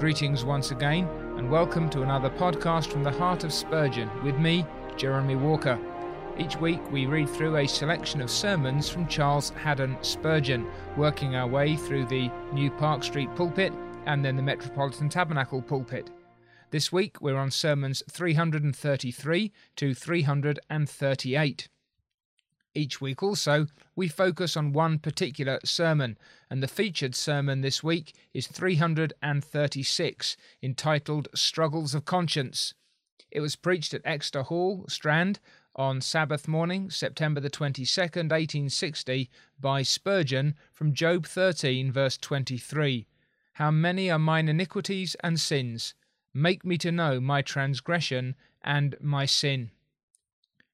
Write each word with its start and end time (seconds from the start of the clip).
Greetings 0.00 0.46
once 0.46 0.70
again, 0.70 1.06
and 1.36 1.50
welcome 1.50 1.90
to 1.90 2.00
another 2.00 2.30
podcast 2.30 2.86
from 2.86 3.04
the 3.04 3.10
heart 3.10 3.44
of 3.44 3.52
Spurgeon 3.52 4.08
with 4.24 4.34
me, 4.38 4.64
Jeremy 4.96 5.36
Walker. 5.36 5.78
Each 6.38 6.56
week 6.56 6.80
we 6.90 7.04
read 7.04 7.28
through 7.28 7.58
a 7.58 7.66
selection 7.66 8.22
of 8.22 8.30
sermons 8.30 8.88
from 8.88 9.06
Charles 9.08 9.50
Haddon 9.50 9.98
Spurgeon, 10.00 10.66
working 10.96 11.34
our 11.34 11.46
way 11.46 11.76
through 11.76 12.06
the 12.06 12.30
New 12.50 12.70
Park 12.70 13.04
Street 13.04 13.28
pulpit 13.36 13.74
and 14.06 14.24
then 14.24 14.36
the 14.36 14.42
Metropolitan 14.42 15.10
Tabernacle 15.10 15.60
pulpit. 15.60 16.08
This 16.70 16.90
week 16.90 17.20
we're 17.20 17.36
on 17.36 17.50
sermons 17.50 18.02
333 18.10 19.52
to 19.76 19.92
338. 19.92 21.68
Each 22.74 23.00
week, 23.00 23.20
also, 23.22 23.66
we 23.96 24.06
focus 24.06 24.56
on 24.56 24.72
one 24.72 25.00
particular 25.00 25.58
sermon, 25.64 26.16
and 26.48 26.62
the 26.62 26.68
featured 26.68 27.16
sermon 27.16 27.62
this 27.62 27.82
week 27.82 28.14
is 28.32 28.46
336, 28.46 30.36
entitled 30.62 31.28
Struggles 31.34 31.94
of 31.96 32.04
Conscience. 32.04 32.74
It 33.32 33.40
was 33.40 33.56
preached 33.56 33.92
at 33.92 34.02
Exeter 34.04 34.42
Hall, 34.44 34.84
Strand, 34.88 35.40
on 35.74 36.00
Sabbath 36.00 36.46
morning, 36.46 36.90
September 36.90 37.40
the 37.40 37.50
22nd, 37.50 38.30
1860, 38.30 39.30
by 39.58 39.82
Spurgeon 39.82 40.54
from 40.72 40.94
Job 40.94 41.26
13, 41.26 41.90
verse 41.90 42.16
23. 42.18 43.06
How 43.54 43.70
many 43.70 44.10
are 44.10 44.18
mine 44.18 44.48
iniquities 44.48 45.16
and 45.24 45.40
sins? 45.40 45.94
Make 46.32 46.64
me 46.64 46.78
to 46.78 46.92
know 46.92 47.20
my 47.20 47.42
transgression 47.42 48.36
and 48.62 48.96
my 49.00 49.26
sin. 49.26 49.70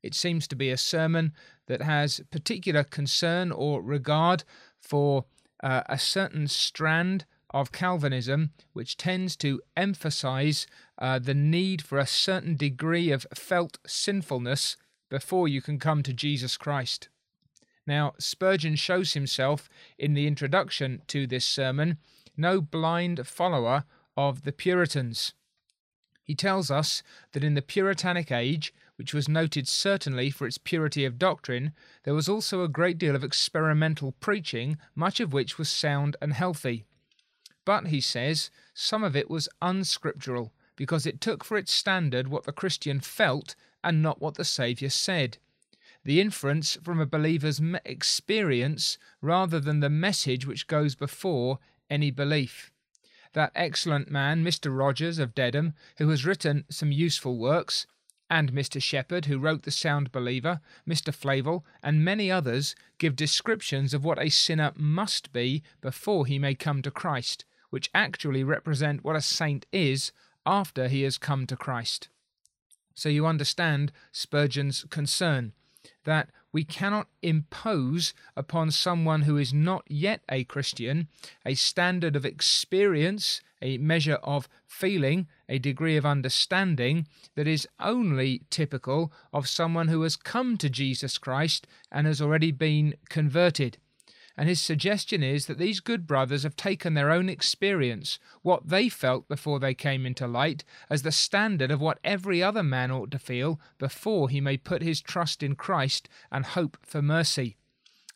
It 0.02 0.15
seems 0.15 0.46
to 0.48 0.56
be 0.56 0.70
a 0.70 0.76
sermon 0.76 1.32
that 1.66 1.82
has 1.82 2.20
particular 2.30 2.84
concern 2.84 3.52
or 3.52 3.82
regard 3.82 4.45
for 4.80 5.24
uh, 5.62 5.82
a 5.88 5.98
certain 5.98 6.46
strand 6.46 7.24
of 7.50 7.73
Calvinism 7.73 8.50
which 8.73 8.96
tends 8.96 9.36
to 9.36 9.62
emphasize 9.76 10.66
uh, 10.98 11.18
the 11.18 11.34
need 11.34 11.82
for 11.82 11.98
a 11.98 12.06
certain 12.06 12.56
degree 12.56 13.10
of 13.10 13.26
felt 13.34 13.78
sinfulness 13.86 14.76
before 15.08 15.48
you 15.48 15.62
can 15.62 15.78
come 15.78 16.02
to 16.02 16.12
Jesus 16.12 16.56
Christ. 16.56 17.08
Now, 17.86 18.14
Spurgeon 18.18 18.74
shows 18.74 19.12
himself 19.12 19.68
in 19.98 20.14
the 20.14 20.26
introduction 20.26 21.02
to 21.06 21.26
this 21.26 21.45
sermon 21.45 21.98
no 22.36 22.60
blind 22.60 23.26
follower 23.26 23.84
of 24.16 24.42
the 24.42 24.52
Puritans. 24.52 25.32
He 26.23 26.34
tells 26.34 26.70
us 26.70 27.02
that 27.32 27.45
in 27.45 27.54
the 27.54 27.62
Puritanic 27.62 28.32
age, 28.32 28.74
which 28.96 29.14
was 29.14 29.28
noted 29.28 29.68
certainly 29.68 30.30
for 30.30 30.46
its 30.46 30.58
purity 30.58 31.04
of 31.04 31.18
doctrine, 31.18 31.72
there 32.04 32.14
was 32.14 32.28
also 32.28 32.62
a 32.62 32.68
great 32.68 32.98
deal 32.98 33.14
of 33.14 33.22
experimental 33.22 34.12
preaching, 34.12 34.78
much 34.94 35.20
of 35.20 35.32
which 35.32 35.58
was 35.58 35.68
sound 35.68 36.16
and 36.20 36.32
healthy. 36.32 36.84
But, 37.64 37.88
he 37.88 38.00
says, 38.00 38.50
some 38.74 39.04
of 39.04 39.16
it 39.16 39.30
was 39.30 39.48
unscriptural, 39.60 40.52
because 40.76 41.06
it 41.06 41.20
took 41.20 41.44
for 41.44 41.56
its 41.56 41.72
standard 41.72 42.28
what 42.28 42.44
the 42.44 42.52
Christian 42.52 43.00
felt 43.00 43.54
and 43.82 44.02
not 44.02 44.20
what 44.20 44.34
the 44.34 44.44
Saviour 44.44 44.90
said. 44.90 45.38
The 46.04 46.20
inference 46.20 46.78
from 46.82 47.00
a 47.00 47.06
believer's 47.06 47.60
experience 47.84 48.98
rather 49.20 49.58
than 49.58 49.80
the 49.80 49.90
message 49.90 50.46
which 50.46 50.68
goes 50.68 50.94
before 50.94 51.58
any 51.90 52.10
belief. 52.10 52.70
That 53.32 53.52
excellent 53.54 54.10
man, 54.10 54.44
Mr. 54.44 54.76
Rogers 54.76 55.18
of 55.18 55.34
Dedham, 55.34 55.74
who 55.98 56.08
has 56.10 56.24
written 56.24 56.64
some 56.70 56.92
useful 56.92 57.36
works, 57.38 57.86
and 58.29 58.52
Mr. 58.52 58.82
Shepard, 58.82 59.27
who 59.27 59.38
wrote 59.38 59.63
The 59.63 59.71
Sound 59.71 60.13
Believer, 60.13 60.60
Mr. 60.88 61.15
Flavel, 61.15 61.65
and 61.82 62.05
many 62.05 62.30
others, 62.30 62.74
give 62.99 63.16
descriptions 63.16 63.95
of 63.95 64.05
what 64.05 64.21
a 64.21 64.28
sinner 64.28 64.72
must 64.77 65.32
be 65.32 65.62
before 65.81 66.27
he 66.27 66.38
may 66.38 66.54
come 66.54 66.82
to 66.82 66.91
Christ, 66.91 67.44
which 67.71 67.91
actually 67.94 68.42
represent 68.42 69.04
what 69.04 69.16
a 69.16 69.20
saint 69.20 69.66
is 69.72 70.12
after 70.44 70.88
he 70.88 71.03
has 71.03 71.19
come 71.19 71.47
to 71.47 71.56
Christ. 71.56 72.09
So 72.94 73.09
you 73.09 73.26
understand 73.26 73.92
Spurgeon's 74.12 74.84
concern 74.91 75.53
that 76.04 76.31
we 76.56 76.64
cannot 76.64 77.06
impose 77.20 78.14
upon 78.34 78.70
someone 78.70 79.20
who 79.20 79.36
is 79.36 79.52
not 79.52 79.84
yet 79.90 80.22
a 80.30 80.42
Christian 80.44 81.06
a 81.44 81.52
standard 81.52 82.16
of 82.16 82.24
experience, 82.24 83.42
a 83.60 83.76
measure 83.76 84.18
of 84.22 84.48
feeling, 84.66 85.26
a 85.50 85.58
degree 85.58 85.98
of 85.98 86.06
understanding 86.06 87.06
that 87.34 87.46
is 87.46 87.68
only 87.78 88.40
typical 88.48 89.12
of 89.34 89.46
someone 89.46 89.88
who 89.88 90.00
has 90.00 90.16
come 90.16 90.56
to 90.56 90.70
Jesus 90.70 91.18
Christ 91.18 91.66
and 91.92 92.06
has 92.06 92.22
already 92.22 92.52
been 92.52 92.94
converted. 93.10 93.76
And 94.36 94.48
his 94.48 94.60
suggestion 94.60 95.22
is 95.22 95.47
that 95.47 95.58
these 95.58 95.80
good 95.80 96.06
brothers 96.06 96.42
have 96.42 96.56
taken 96.56 96.92
their 96.92 97.10
own 97.10 97.28
experience, 97.28 98.19
what 98.42 98.69
they 98.69 98.91
felt 98.91 99.28
before 99.28 99.58
they 99.58 99.72
came 99.72 100.04
into 100.04 100.26
light, 100.26 100.62
as 100.91 101.02
the 101.02 101.12
standard 101.12 101.70
of 101.70 101.80
what 101.80 101.98
every 102.04 102.42
other 102.42 102.62
man 102.62 102.91
ought 102.91 103.10
to 103.12 103.19
feel 103.19 103.58
before 103.78 104.28
he 104.28 104.41
may 104.41 104.58
put 104.58 104.82
his 104.82 105.00
trust 105.00 105.42
in 105.42 105.54
Christ 105.54 106.08
and 106.30 106.44
hope 106.44 106.76
for 106.82 107.00
mercy. 107.00 107.56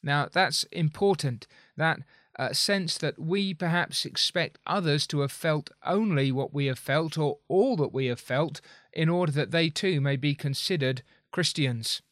Now, 0.02 0.28
that's 0.30 0.64
important, 0.64 1.46
that 1.76 2.00
uh, 2.38 2.52
sense 2.52 2.96
that 2.98 3.18
we 3.18 3.54
perhaps 3.54 4.04
expect 4.04 4.58
others 4.66 5.06
to 5.06 5.20
have 5.20 5.32
felt 5.32 5.70
only 5.84 6.30
what 6.32 6.54
we 6.54 6.66
have 6.66 6.78
felt 6.78 7.18
or 7.18 7.38
all 7.48 7.76
that 7.76 7.92
we 7.92 8.06
have 8.06 8.20
felt 8.20 8.60
in 8.92 9.08
order 9.08 9.32
that 9.32 9.50
they 9.50 9.68
too 9.68 10.00
may 10.00 10.16
be 10.16 10.34
considered 10.34 11.02
Christians. 11.32 12.02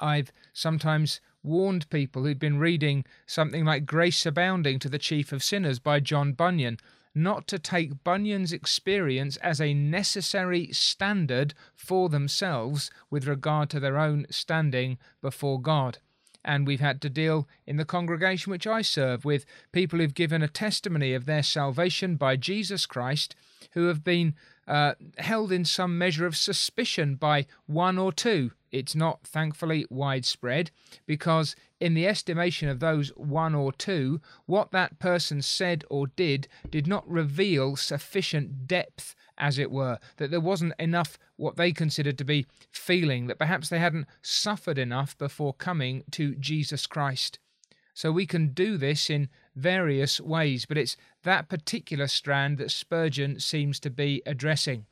I've 0.00 0.32
sometimes 0.52 1.20
warned 1.42 1.88
people 1.90 2.24
who'd 2.24 2.38
been 2.38 2.58
reading 2.58 3.04
something 3.26 3.64
like 3.64 3.86
Grace 3.86 4.24
Abounding 4.26 4.78
to 4.78 4.88
the 4.88 4.98
Chief 4.98 5.32
of 5.32 5.42
Sinners 5.42 5.78
by 5.78 6.00
John 6.00 6.32
Bunyan 6.32 6.78
not 7.14 7.46
to 7.48 7.58
take 7.58 8.04
Bunyan's 8.04 8.52
experience 8.52 9.36
as 9.38 9.60
a 9.60 9.74
necessary 9.74 10.70
standard 10.72 11.54
for 11.74 12.08
themselves 12.08 12.90
with 13.10 13.26
regard 13.26 13.70
to 13.70 13.80
their 13.80 13.98
own 13.98 14.26
standing 14.30 14.98
before 15.20 15.60
God. 15.60 15.98
And 16.44 16.66
we've 16.66 16.80
had 16.80 17.02
to 17.02 17.10
deal 17.10 17.48
in 17.66 17.76
the 17.76 17.84
congregation 17.84 18.50
which 18.50 18.66
I 18.66 18.82
serve 18.82 19.24
with 19.24 19.44
people 19.72 19.98
who've 19.98 20.14
given 20.14 20.42
a 20.42 20.48
testimony 20.48 21.12
of 21.12 21.26
their 21.26 21.42
salvation 21.42 22.16
by 22.16 22.36
Jesus 22.36 22.86
Christ, 22.86 23.34
who 23.72 23.86
have 23.88 24.04
been 24.04 24.34
uh, 24.68 24.94
held 25.18 25.50
in 25.50 25.64
some 25.64 25.98
measure 25.98 26.26
of 26.26 26.36
suspicion 26.36 27.16
by 27.16 27.46
one 27.66 27.98
or 27.98 28.12
two 28.12 28.52
it's 28.70 28.94
not, 28.94 29.26
thankfully, 29.26 29.86
widespread 29.88 30.70
because, 31.06 31.56
in 31.80 31.94
the 31.94 32.06
estimation 32.06 32.68
of 32.68 32.80
those 32.80 33.08
one 33.16 33.54
or 33.54 33.72
two, 33.72 34.20
what 34.46 34.72
that 34.72 34.98
person 34.98 35.40
said 35.40 35.84
or 35.88 36.08
did 36.08 36.48
did 36.70 36.86
not 36.86 37.08
reveal 37.08 37.76
sufficient 37.76 38.66
depth, 38.66 39.14
as 39.38 39.58
it 39.58 39.70
were, 39.70 39.98
that 40.16 40.30
there 40.30 40.40
wasn't 40.40 40.74
enough 40.78 41.18
what 41.36 41.56
they 41.56 41.72
considered 41.72 42.18
to 42.18 42.24
be 42.24 42.46
feeling, 42.70 43.26
that 43.26 43.38
perhaps 43.38 43.68
they 43.68 43.78
hadn't 43.78 44.06
suffered 44.20 44.78
enough 44.78 45.16
before 45.16 45.54
coming 45.54 46.04
to 46.10 46.34
Jesus 46.34 46.86
Christ. 46.86 47.38
So 47.94 48.12
we 48.12 48.26
can 48.26 48.48
do 48.48 48.76
this 48.76 49.08
in 49.08 49.28
various 49.58 50.20
ways, 50.20 50.64
but 50.66 50.78
it's 50.78 50.96
that 51.24 51.48
particular 51.48 52.06
strand 52.06 52.58
that 52.58 52.70
Spurgeon 52.70 53.40
seems 53.40 53.80
to 53.80 53.90
be 53.90 54.22
addressing. 54.24 54.86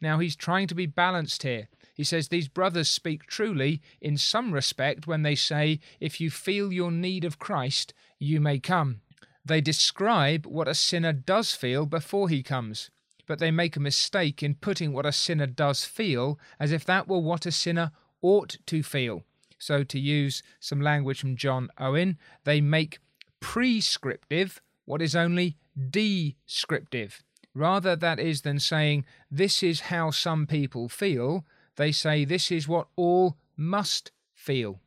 Now, 0.00 0.18
he's 0.18 0.36
trying 0.36 0.68
to 0.68 0.74
be 0.74 0.86
balanced 0.86 1.42
here. 1.42 1.68
He 1.94 2.04
says 2.04 2.28
these 2.28 2.48
brothers 2.48 2.88
speak 2.88 3.26
truly 3.26 3.80
in 4.00 4.16
some 4.16 4.52
respect 4.52 5.06
when 5.06 5.22
they 5.22 5.34
say, 5.34 5.80
If 6.00 6.20
you 6.20 6.30
feel 6.30 6.72
your 6.72 6.90
need 6.90 7.24
of 7.24 7.38
Christ, 7.38 7.92
you 8.18 8.40
may 8.40 8.58
come. 8.58 9.00
They 9.44 9.60
describe 9.60 10.46
what 10.46 10.68
a 10.68 10.74
sinner 10.74 11.12
does 11.12 11.54
feel 11.54 11.84
before 11.84 12.28
he 12.28 12.42
comes, 12.42 12.90
but 13.26 13.38
they 13.40 13.50
make 13.50 13.76
a 13.76 13.80
mistake 13.80 14.42
in 14.42 14.54
putting 14.54 14.92
what 14.92 15.06
a 15.06 15.12
sinner 15.12 15.46
does 15.46 15.84
feel 15.84 16.38
as 16.60 16.72
if 16.72 16.84
that 16.84 17.08
were 17.08 17.18
what 17.18 17.44
a 17.44 17.52
sinner 17.52 17.90
ought 18.22 18.56
to 18.66 18.82
feel. 18.82 19.24
So, 19.58 19.84
to 19.84 19.98
use 19.98 20.42
some 20.60 20.80
language 20.80 21.20
from 21.20 21.36
John 21.36 21.68
Owen, 21.78 22.18
they 22.44 22.60
make 22.60 22.98
prescriptive 23.42 24.62
what 24.86 25.02
is 25.02 25.14
only 25.14 25.56
descriptive. 25.90 27.22
Rather, 27.54 27.94
that 27.94 28.18
is 28.18 28.42
than 28.42 28.58
saying, 28.58 29.04
This 29.30 29.62
is 29.62 29.80
how 29.92 30.10
some 30.10 30.46
people 30.46 30.88
feel, 30.88 31.44
they 31.76 31.92
say 31.92 32.24
this 32.24 32.50
is 32.50 32.68
what 32.68 32.88
all 32.96 33.36
must 33.56 34.10
feel. 34.34 34.80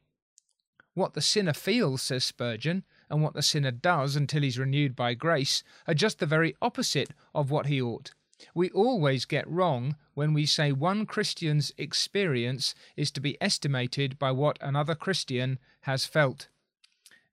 What 0.94 1.13
the 1.13 1.22
sinner 1.22 1.54
feels, 1.54 2.02
says 2.02 2.24
Spurgeon, 2.24 2.84
and 3.10 3.22
what 3.22 3.34
the 3.34 3.44
sinner 3.44 3.72
does 3.72 4.16
until 4.16 4.42
he's 4.42 4.57
renewed 4.57 4.96
by 4.96 5.13
grace 5.13 5.63
are 5.88 5.94
just 5.94 6.19
the 6.19 6.25
very 6.25 6.56
opposite 6.62 7.12
of 7.34 7.52
what 7.52 7.68
he 7.68 7.81
ought. 7.81 8.13
We 8.54 8.69
always 8.72 9.25
get 9.25 9.50
wrong 9.50 9.96
when 10.13 10.34
we 10.34 10.46
say 10.46 10.72
one 10.72 11.06
Christian's 11.06 11.72
experience 11.78 12.74
is 12.96 13.12
to 13.12 13.22
be 13.22 13.38
estimated 13.42 14.18
by 14.18 14.31
what 14.31 14.57
another 14.62 14.96
Christian 14.96 15.60
has 15.81 16.06
felt. 16.06 16.48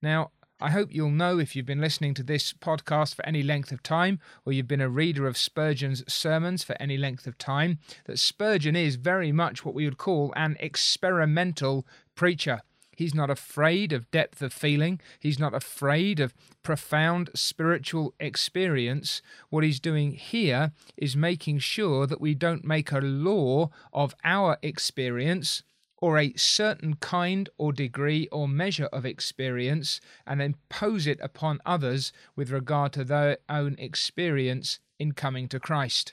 Now, 0.00 0.30
I 0.62 0.70
hope 0.70 0.94
you'll 0.94 1.10
know 1.10 1.40
if 1.40 1.56
you've 1.56 1.66
been 1.66 1.80
listening 1.80 2.14
to 2.14 2.22
this 2.22 2.52
podcast 2.52 3.16
for 3.16 3.26
any 3.26 3.42
length 3.42 3.72
of 3.72 3.82
time, 3.82 4.20
or 4.46 4.52
you've 4.52 4.68
been 4.68 4.80
a 4.80 4.88
reader 4.88 5.26
of 5.26 5.36
Spurgeon's 5.36 6.04
sermons 6.06 6.62
for 6.62 6.76
any 6.78 6.96
length 6.96 7.26
of 7.26 7.36
time, 7.36 7.80
that 8.04 8.20
Spurgeon 8.20 8.76
is 8.76 8.94
very 8.94 9.32
much 9.32 9.64
what 9.64 9.74
we 9.74 9.84
would 9.84 9.98
call 9.98 10.32
an 10.36 10.56
experimental 10.60 11.84
preacher. 12.14 12.60
He's 12.96 13.12
not 13.12 13.28
afraid 13.28 13.92
of 13.92 14.08
depth 14.12 14.40
of 14.40 14.52
feeling. 14.52 15.00
He's 15.18 15.40
not 15.40 15.52
afraid 15.52 16.20
of 16.20 16.32
profound 16.62 17.30
spiritual 17.34 18.14
experience. 18.20 19.20
What 19.50 19.64
he's 19.64 19.80
doing 19.80 20.12
here 20.12 20.70
is 20.96 21.16
making 21.16 21.58
sure 21.58 22.06
that 22.06 22.20
we 22.20 22.36
don't 22.36 22.64
make 22.64 22.92
a 22.92 23.00
law 23.00 23.70
of 23.92 24.14
our 24.22 24.58
experience 24.62 25.64
or 26.02 26.19
a 26.19 26.34
certain 26.34 26.94
kind 26.96 27.49
or 27.58 27.72
degree 27.72 28.26
or 28.32 28.49
measure 28.49 28.88
of 28.93 29.06
experience 29.06 30.00
and 30.26 30.43
impose 30.43 31.06
it 31.06 31.20
upon 31.22 31.60
others 31.64 32.12
with 32.34 32.50
regard 32.50 32.93
to 32.93 33.04
their 33.04 33.38
own 33.49 33.76
experience 33.78 34.81
in 34.99 35.12
coming 35.12 35.46
to 35.46 35.60
Christ. 35.60 36.12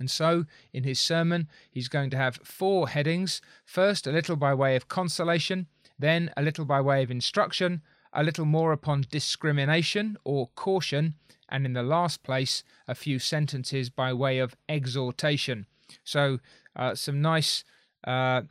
And 0.00 0.10
so, 0.10 0.46
in 0.72 0.84
his 0.84 0.98
sermon, 0.98 1.46
he's 1.70 1.88
going 1.88 2.08
to 2.10 2.16
have 2.16 2.40
four 2.42 2.88
headings. 2.88 3.42
First, 3.66 4.06
a 4.06 4.12
little 4.12 4.36
by 4.36 4.54
way 4.54 4.76
of 4.76 4.88
consolation, 4.88 5.66
then, 5.98 6.30
a 6.34 6.42
little 6.42 6.64
by 6.64 6.80
way 6.80 7.02
of 7.02 7.10
instruction, 7.10 7.82
a 8.14 8.24
little 8.24 8.46
more 8.46 8.72
upon 8.72 9.04
discrimination 9.10 10.16
or 10.24 10.48
caution, 10.54 11.16
and 11.50 11.66
in 11.66 11.74
the 11.74 11.82
last 11.82 12.22
place, 12.22 12.64
a 12.88 12.94
few 12.94 13.18
sentences 13.18 13.90
by 13.90 14.14
way 14.14 14.38
of 14.38 14.56
exhortation. 14.70 15.66
So, 16.02 16.38
uh, 16.74 16.94
some 16.94 17.20
nice, 17.20 17.62
uh, 18.06 18.42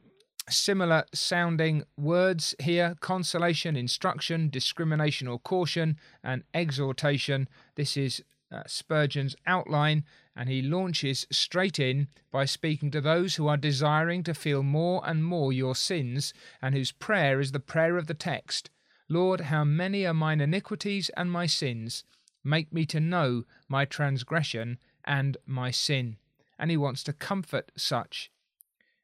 similar 0.49 1.05
sounding 1.13 1.83
words 1.97 2.55
here 2.59 2.95
consolation, 2.99 3.75
instruction, 3.75 4.49
discrimination 4.49 5.27
or 5.27 5.39
caution, 5.39 5.97
and 6.23 6.43
exhortation. 6.53 7.47
This 7.75 7.97
is 7.97 8.23
uh, 8.51 8.63
Spurgeon's 8.67 9.35
outline, 9.47 10.03
and 10.35 10.49
he 10.49 10.61
launches 10.61 11.25
straight 11.31 11.79
in 11.79 12.07
by 12.31 12.45
speaking 12.45 12.91
to 12.91 13.01
those 13.01 13.35
who 13.35 13.47
are 13.47 13.57
desiring 13.57 14.23
to 14.23 14.33
feel 14.33 14.63
more 14.63 15.01
and 15.05 15.25
more 15.25 15.51
your 15.51 15.75
sins, 15.75 16.33
and 16.61 16.75
whose 16.75 16.91
prayer 16.91 17.39
is 17.39 17.51
the 17.51 17.59
prayer 17.59 17.97
of 17.97 18.07
the 18.07 18.13
text 18.13 18.69
Lord, 19.07 19.41
how 19.41 19.63
many 19.63 20.05
are 20.05 20.15
mine 20.15 20.41
iniquities 20.41 21.09
and 21.15 21.31
my 21.31 21.45
sins? 21.45 22.03
Make 22.43 22.73
me 22.73 22.85
to 22.87 22.99
know 22.99 23.43
my 23.67 23.85
transgression 23.85 24.79
and 25.03 25.37
my 25.45 25.69
sin. 25.69 26.17
And 26.57 26.71
he 26.71 26.77
wants 26.77 27.03
to 27.03 27.13
comfort 27.13 27.71
such. 27.77 28.31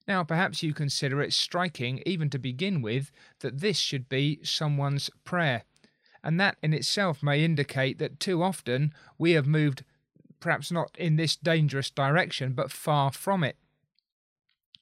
Now, 0.08 0.24
perhaps 0.24 0.64
you 0.64 0.74
consider 0.74 1.22
it 1.22 1.34
striking, 1.34 2.02
even 2.06 2.30
to 2.32 2.40
begin 2.40 2.82
with, 2.82 3.12
that 3.40 3.60
this 3.60 3.78
should 3.78 4.10
be 4.10 4.40
someone's 4.44 5.10
prayer 5.24 5.64
and 6.24 6.40
that 6.40 6.58
in 6.62 6.74
itself 6.74 7.24
may 7.24 7.44
indicate 7.44 7.98
that 8.00 8.20
too 8.20 8.44
often 8.44 8.94
we 9.18 9.32
have 9.32 9.48
moved 9.48 9.84
perhaps 10.40 10.72
not 10.72 10.92
in 10.98 11.16
this 11.16 11.36
dangerous 11.36 11.90
direction, 11.90 12.54
but 12.54 12.72
far 12.72 13.12
from 13.12 13.44
it. 13.44 13.58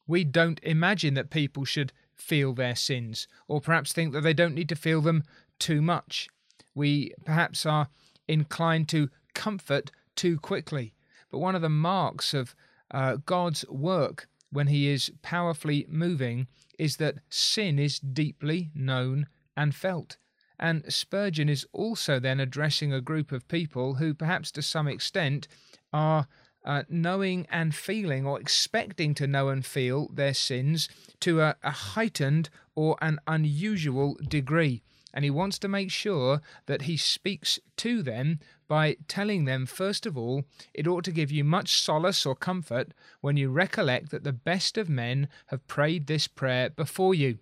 We 0.07 0.23
don't 0.23 0.59
imagine 0.63 1.13
that 1.15 1.29
people 1.29 1.65
should 1.65 1.91
feel 2.15 2.53
their 2.53 2.75
sins, 2.75 3.27
or 3.47 3.61
perhaps 3.61 3.91
think 3.91 4.13
that 4.13 4.21
they 4.21 4.33
don't 4.33 4.55
need 4.55 4.69
to 4.69 4.75
feel 4.75 5.01
them 5.01 5.23
too 5.59 5.81
much. 5.81 6.29
We 6.73 7.13
perhaps 7.25 7.65
are 7.65 7.89
inclined 8.27 8.87
to 8.89 9.09
comfort 9.33 9.91
too 10.15 10.39
quickly. 10.39 10.93
But 11.29 11.39
one 11.39 11.55
of 11.55 11.61
the 11.61 11.69
marks 11.69 12.33
of 12.33 12.55
uh, 12.91 13.17
God's 13.25 13.65
work 13.67 14.27
when 14.51 14.67
He 14.67 14.87
is 14.87 15.11
powerfully 15.21 15.85
moving 15.89 16.47
is 16.77 16.97
that 16.97 17.19
sin 17.29 17.77
is 17.79 17.99
deeply 17.99 18.71
known 18.73 19.27
and 19.55 19.75
felt. 19.75 20.17
And 20.57 20.91
Spurgeon 20.91 21.49
is 21.49 21.65
also 21.71 22.19
then 22.19 22.39
addressing 22.39 22.91
a 22.91 23.01
group 23.01 23.31
of 23.31 23.47
people 23.47 23.95
who, 23.95 24.13
perhaps 24.13 24.51
to 24.51 24.61
some 24.61 24.87
extent, 24.87 25.47
are 25.93 26.27
uh, 26.65 26.83
knowing 26.89 27.47
and 27.49 27.73
feeling 27.73 28.25
or 28.25 28.39
expecting 28.39 29.13
to 29.15 29.27
know 29.27 29.49
and 29.49 29.65
feel 29.65 30.09
their 30.09 30.33
sins 30.33 30.89
to 31.21 31.41
a, 31.41 31.55
a 31.63 31.71
heightened 31.71 32.49
or 32.75 32.97
an 33.01 33.19
unusual 33.27 34.17
degree. 34.27 34.81
And 35.19 35.25
he 35.25 35.31
wants 35.31 35.59
to 35.59 35.67
make 35.67 35.91
sure 35.91 36.41
that 36.65 36.83
he 36.83 36.95
speaks 36.95 37.59
to 37.75 38.01
them 38.01 38.39
by 38.69 38.95
telling 39.09 39.43
them, 39.43 39.65
first 39.65 40.05
of 40.05 40.17
all, 40.17 40.45
it 40.73 40.87
ought 40.87 41.03
to 41.03 41.11
give 41.11 41.29
you 41.29 41.43
much 41.43 41.81
solace 41.81 42.25
or 42.25 42.35
comfort 42.35 42.93
when 43.19 43.35
you 43.35 43.49
recollect 43.49 44.11
that 44.11 44.23
the 44.23 44.31
best 44.31 44.77
of 44.77 44.87
men 44.87 45.27
have 45.47 45.67
prayed 45.67 46.07
this 46.07 46.29
prayer 46.29 46.69
before 46.69 47.13
you. 47.13 47.39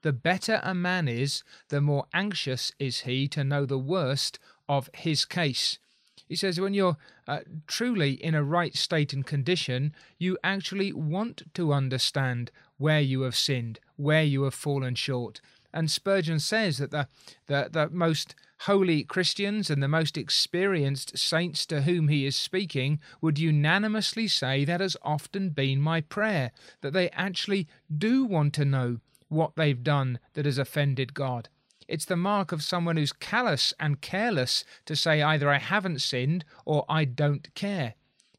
The 0.00 0.14
better 0.14 0.62
a 0.62 0.74
man 0.74 1.08
is, 1.08 1.44
the 1.68 1.82
more 1.82 2.06
anxious 2.14 2.72
is 2.78 3.00
he 3.00 3.28
to 3.28 3.44
know 3.44 3.66
the 3.66 3.76
worst 3.76 4.38
of 4.66 4.88
his 4.94 5.26
case. 5.26 5.78
He 6.26 6.36
says, 6.36 6.58
when 6.58 6.72
you're 6.72 6.96
uh, 7.26 7.40
truly 7.66 8.12
in 8.12 8.34
a 8.34 8.42
right 8.42 8.74
state 8.74 9.12
and 9.12 9.26
condition, 9.26 9.92
you 10.18 10.38
actually 10.42 10.94
want 10.94 11.42
to 11.52 11.74
understand 11.74 12.50
where 12.78 13.00
you 13.00 13.22
have 13.22 13.36
sinned, 13.36 13.78
where 13.96 14.22
you 14.22 14.44
have 14.44 14.54
fallen 14.54 14.94
short. 14.94 15.42
And 15.72 15.90
Spurgeon 15.90 16.40
says 16.40 16.78
that 16.78 16.90
the, 16.90 17.08
the, 17.46 17.68
the 17.70 17.88
most 17.90 18.34
holy 18.62 19.04
Christians 19.04 19.70
and 19.70 19.82
the 19.82 19.88
most 19.88 20.16
experienced 20.16 21.16
saints 21.16 21.66
to 21.66 21.82
whom 21.82 22.08
he 22.08 22.26
is 22.26 22.36
speaking 22.36 23.00
would 23.20 23.38
unanimously 23.38 24.26
say 24.26 24.64
that 24.64 24.80
has 24.80 24.96
often 25.02 25.50
been 25.50 25.80
my 25.80 26.00
prayer, 26.00 26.50
that 26.80 26.92
they 26.92 27.10
actually 27.10 27.68
do 27.96 28.24
want 28.24 28.54
to 28.54 28.64
know 28.64 28.98
what 29.28 29.56
they've 29.56 29.84
done 29.84 30.18
that 30.34 30.46
has 30.46 30.58
offended 30.58 31.14
God. 31.14 31.48
It's 31.86 32.04
the 32.04 32.16
mark 32.16 32.52
of 32.52 32.62
someone 32.62 32.96
who's 32.96 33.12
callous 33.12 33.72
and 33.80 34.00
careless 34.00 34.64
to 34.86 34.94
say 34.94 35.22
either 35.22 35.48
I 35.48 35.58
haven't 35.58 36.00
sinned 36.00 36.44
or 36.66 36.84
I 36.88 37.04
don't 37.04 37.54
care. 37.54 37.94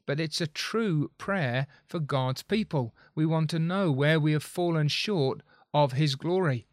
But 0.06 0.20
it's 0.20 0.40
a 0.40 0.46
true 0.46 1.10
prayer 1.18 1.66
for 1.86 1.98
God's 1.98 2.42
people. 2.42 2.94
We 3.14 3.26
want 3.26 3.50
to 3.50 3.58
know 3.58 3.90
where 3.90 4.20
we 4.20 4.32
have 4.32 4.42
fallen 4.42 4.88
short 4.88 5.42
of 5.74 5.92
His 5.92 6.14
glory. 6.14 6.66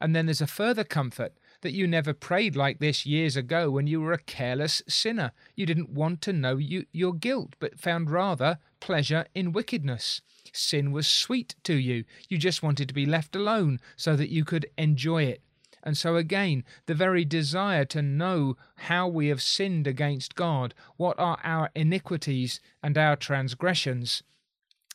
And 0.00 0.16
then 0.16 0.26
there's 0.26 0.40
a 0.40 0.46
further 0.46 0.84
comfort 0.84 1.34
that 1.60 1.74
you 1.74 1.86
never 1.86 2.14
prayed 2.14 2.56
like 2.56 2.78
this 2.78 3.04
years 3.04 3.36
ago 3.36 3.70
when 3.70 3.86
you 3.86 4.00
were 4.00 4.12
a 4.12 4.18
careless 4.18 4.82
sinner. 4.88 5.32
You 5.54 5.66
didn't 5.66 5.90
want 5.90 6.22
to 6.22 6.32
know 6.32 6.56
you, 6.56 6.86
your 6.92 7.12
guilt, 7.12 7.54
but 7.58 7.78
found 7.78 8.10
rather 8.10 8.58
pleasure 8.80 9.26
in 9.34 9.52
wickedness. 9.52 10.22
Sin 10.52 10.90
was 10.90 11.06
sweet 11.06 11.54
to 11.64 11.74
you. 11.74 12.04
You 12.28 12.38
just 12.38 12.62
wanted 12.62 12.88
to 12.88 12.94
be 12.94 13.04
left 13.04 13.36
alone 13.36 13.78
so 13.94 14.16
that 14.16 14.30
you 14.30 14.44
could 14.44 14.66
enjoy 14.78 15.24
it. 15.24 15.42
And 15.82 15.96
so, 15.96 16.16
again, 16.16 16.64
the 16.86 16.94
very 16.94 17.24
desire 17.24 17.84
to 17.86 18.02
know 18.02 18.56
how 18.76 19.08
we 19.08 19.28
have 19.28 19.40
sinned 19.40 19.86
against 19.86 20.34
God, 20.34 20.74
what 20.96 21.18
are 21.18 21.38
our 21.42 21.70
iniquities 21.74 22.60
and 22.82 22.98
our 22.98 23.16
transgressions, 23.16 24.22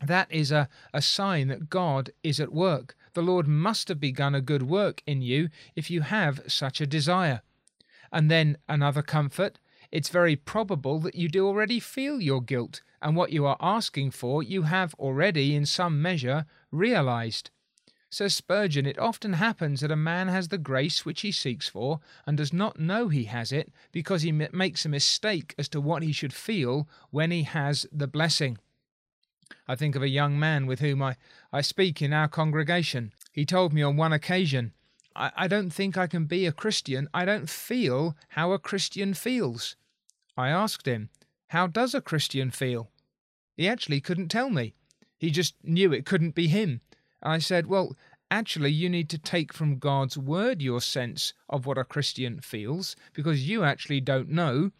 that 0.03 0.31
is 0.31 0.51
a, 0.51 0.67
a 0.93 1.01
sign 1.01 1.47
that 1.47 1.69
God 1.69 2.11
is 2.21 2.39
at 2.39 2.51
work. 2.51 2.95
The 3.15 3.23
Lord 3.23 3.47
must 3.47 3.87
have 3.87 3.99
begun 3.99 4.35
a 4.35 4.41
good 4.41 4.63
work 4.63 5.01
in 5.07 5.21
you 5.21 5.49
if 5.73 5.89
you 5.89 6.01
have 6.01 6.41
such 6.47 6.81
a 6.81 6.85
desire. 6.85 7.41
And 8.11 8.29
then 8.29 8.57
another 8.67 9.01
comfort 9.01 9.57
it's 9.89 10.09
very 10.09 10.35
probable 10.35 10.99
that 10.99 11.15
you 11.15 11.29
do 11.29 11.47
already 11.47 11.79
feel 11.79 12.19
your 12.19 12.41
guilt, 12.41 12.81
and 13.01 13.15
what 13.15 13.31
you 13.31 13.45
are 13.45 13.55
asking 13.61 14.11
for 14.11 14.43
you 14.43 14.63
have 14.63 14.93
already, 14.95 15.55
in 15.55 15.65
some 15.65 16.01
measure, 16.01 16.45
realized. 16.71 17.51
Says 18.09 18.35
Spurgeon, 18.35 18.85
it 18.85 18.99
often 18.99 19.33
happens 19.33 19.79
that 19.79 19.91
a 19.91 19.95
man 19.95 20.27
has 20.27 20.49
the 20.49 20.57
grace 20.57 21.05
which 21.05 21.21
he 21.21 21.31
seeks 21.31 21.69
for, 21.69 22.01
and 22.25 22.35
does 22.35 22.51
not 22.51 22.79
know 22.79 23.07
he 23.07 23.25
has 23.25 23.53
it, 23.53 23.71
because 23.93 24.23
he 24.23 24.31
makes 24.33 24.85
a 24.85 24.89
mistake 24.89 25.55
as 25.57 25.69
to 25.69 25.79
what 25.79 26.03
he 26.03 26.11
should 26.11 26.33
feel 26.33 26.89
when 27.11 27.31
he 27.31 27.43
has 27.43 27.85
the 27.91 28.07
blessing. 28.07 28.57
I 29.67 29.75
think 29.75 29.95
of 29.95 30.01
a 30.01 30.09
young 30.09 30.39
man 30.39 30.65
with 30.65 30.79
whom 30.79 31.01
I, 31.01 31.15
I 31.55 31.61
speak 31.61 32.01
in 32.01 32.11
our 32.11 32.27
congregation. 32.27 33.13
He 33.31 33.45
told 33.45 33.71
me 33.71 33.81
on 33.81 33.95
one 33.95 34.11
occasion, 34.11 34.73
I, 35.15 35.31
I 35.37 35.47
don't 35.47 35.69
think 35.69 35.97
I 35.97 36.05
can 36.05 36.25
be 36.25 36.45
a 36.45 36.51
Christian. 36.51 37.07
I 37.13 37.23
don't 37.23 37.49
feel 37.49 38.17
how 38.27 38.51
a 38.51 38.59
Christian 38.59 39.13
feels. 39.13 39.77
I 40.35 40.49
asked 40.49 40.85
him, 40.85 41.11
How 41.47 41.67
does 41.67 41.95
a 41.95 42.01
Christian 42.01 42.51
feel? 42.51 42.91
He 43.55 43.69
actually 43.69 44.01
couldn't 44.01 44.27
tell 44.27 44.49
me. 44.49 44.73
He 45.17 45.31
just 45.31 45.55
knew 45.63 45.93
it 45.93 46.05
couldn't 46.05 46.35
be 46.35 46.47
him. 46.47 46.81
I 47.23 47.37
said, 47.37 47.67
Well, 47.67 47.95
actually, 48.29 48.71
you 48.71 48.89
need 48.89 49.09
to 49.11 49.17
take 49.17 49.53
from 49.53 49.79
God's 49.79 50.17
word 50.17 50.61
your 50.61 50.81
sense 50.81 51.31
of 51.47 51.65
what 51.65 51.77
a 51.77 51.85
Christian 51.85 52.41
feels, 52.41 52.97
because 53.13 53.47
you 53.47 53.63
actually 53.63 54.01
don't 54.01 54.27
know, 54.27 54.71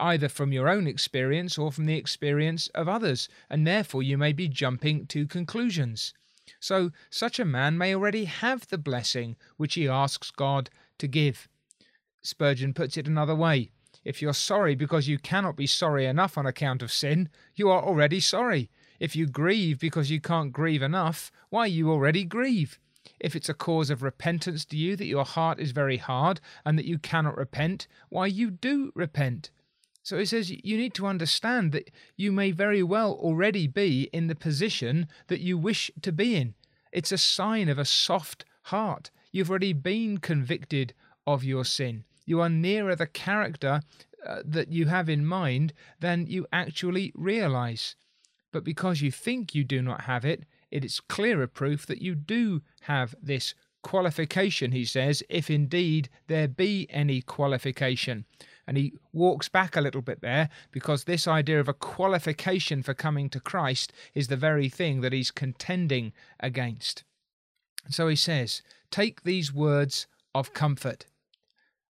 either 0.00 0.28
from 0.28 0.52
your 0.52 0.68
own 0.68 0.86
experience 0.86 1.58
or 1.58 1.72
from 1.72 1.86
the 1.86 1.96
experience 1.96 2.68
of 2.68 2.88
others, 2.88 3.28
and 3.48 3.66
therefore 3.66 4.02
you 4.02 4.18
may 4.18 4.32
be 4.32 4.48
jumping 4.48 5.06
to 5.06 5.26
conclusions. 5.26 6.14
So, 6.60 6.90
such 7.10 7.38
a 7.38 7.44
man 7.44 7.76
may 7.78 7.94
already 7.94 8.24
have 8.24 8.68
the 8.68 8.78
blessing 8.78 9.36
which 9.56 9.74
he 9.74 9.86
asks 9.86 10.30
God 10.30 10.70
to 10.98 11.06
give. 11.06 11.48
Spurgeon 12.22 12.74
puts 12.74 12.96
it 12.96 13.06
another 13.06 13.34
way 13.34 13.70
if 14.08 14.22
you're 14.22 14.32
sorry 14.32 14.74
because 14.74 15.06
you 15.06 15.18
cannot 15.18 15.54
be 15.54 15.66
sorry 15.66 16.06
enough 16.06 16.38
on 16.38 16.46
account 16.46 16.82
of 16.82 16.90
sin, 16.90 17.28
you 17.54 17.68
are 17.68 17.82
already 17.82 18.20
sorry. 18.20 18.70
If 18.98 19.14
you 19.14 19.26
grieve 19.26 19.78
because 19.78 20.10
you 20.10 20.18
can't 20.18 20.50
grieve 20.50 20.82
enough, 20.82 21.30
why, 21.50 21.66
you 21.66 21.90
already 21.90 22.24
grieve. 22.24 22.78
If 23.20 23.36
it's 23.36 23.50
a 23.50 23.54
cause 23.54 23.90
of 23.90 24.02
repentance 24.02 24.64
to 24.64 24.78
you 24.78 24.96
that 24.96 25.06
your 25.06 25.26
heart 25.26 25.60
is 25.60 25.72
very 25.72 25.98
hard 25.98 26.40
and 26.64 26.78
that 26.78 26.86
you 26.86 26.98
cannot 26.98 27.36
repent, 27.36 27.86
why, 28.08 28.28
you 28.28 28.50
do 28.50 28.92
repent. 28.94 29.50
So 30.08 30.16
he 30.16 30.24
says 30.24 30.50
you 30.50 30.78
need 30.78 30.94
to 30.94 31.06
understand 31.06 31.70
that 31.72 31.90
you 32.16 32.32
may 32.32 32.50
very 32.50 32.82
well 32.82 33.12
already 33.12 33.66
be 33.66 34.08
in 34.10 34.28
the 34.28 34.34
position 34.34 35.06
that 35.26 35.42
you 35.42 35.58
wish 35.58 35.90
to 36.00 36.12
be 36.12 36.34
in. 36.34 36.54
It's 36.92 37.12
a 37.12 37.18
sign 37.18 37.68
of 37.68 37.78
a 37.78 37.84
soft 37.84 38.46
heart. 38.62 39.10
You've 39.32 39.50
already 39.50 39.74
been 39.74 40.16
convicted 40.16 40.94
of 41.26 41.44
your 41.44 41.62
sin. 41.62 42.04
You 42.24 42.40
are 42.40 42.48
nearer 42.48 42.96
the 42.96 43.06
character 43.06 43.82
uh, 44.26 44.40
that 44.46 44.72
you 44.72 44.86
have 44.86 45.10
in 45.10 45.26
mind 45.26 45.74
than 46.00 46.26
you 46.26 46.46
actually 46.54 47.12
realize. 47.14 47.94
But 48.50 48.64
because 48.64 49.02
you 49.02 49.10
think 49.10 49.54
you 49.54 49.62
do 49.62 49.82
not 49.82 50.04
have 50.04 50.24
it, 50.24 50.44
it 50.70 50.86
is 50.86 51.00
clearer 51.00 51.46
proof 51.46 51.84
that 51.84 52.00
you 52.00 52.14
do 52.14 52.62
have 52.80 53.14
this 53.22 53.54
qualification, 53.82 54.72
he 54.72 54.86
says, 54.86 55.22
if 55.28 55.50
indeed 55.50 56.08
there 56.28 56.48
be 56.48 56.86
any 56.88 57.20
qualification. 57.20 58.24
And 58.68 58.76
he 58.76 58.92
walks 59.14 59.48
back 59.48 59.76
a 59.76 59.80
little 59.80 60.02
bit 60.02 60.20
there 60.20 60.50
because 60.72 61.04
this 61.04 61.26
idea 61.26 61.58
of 61.58 61.68
a 61.68 61.72
qualification 61.72 62.82
for 62.82 62.92
coming 62.92 63.30
to 63.30 63.40
Christ 63.40 63.94
is 64.14 64.28
the 64.28 64.36
very 64.36 64.68
thing 64.68 65.00
that 65.00 65.14
he's 65.14 65.30
contending 65.30 66.12
against. 66.38 67.02
So 67.88 68.08
he 68.08 68.14
says, 68.14 68.60
Take 68.90 69.22
these 69.22 69.54
words 69.54 70.06
of 70.34 70.52
comfort. 70.52 71.06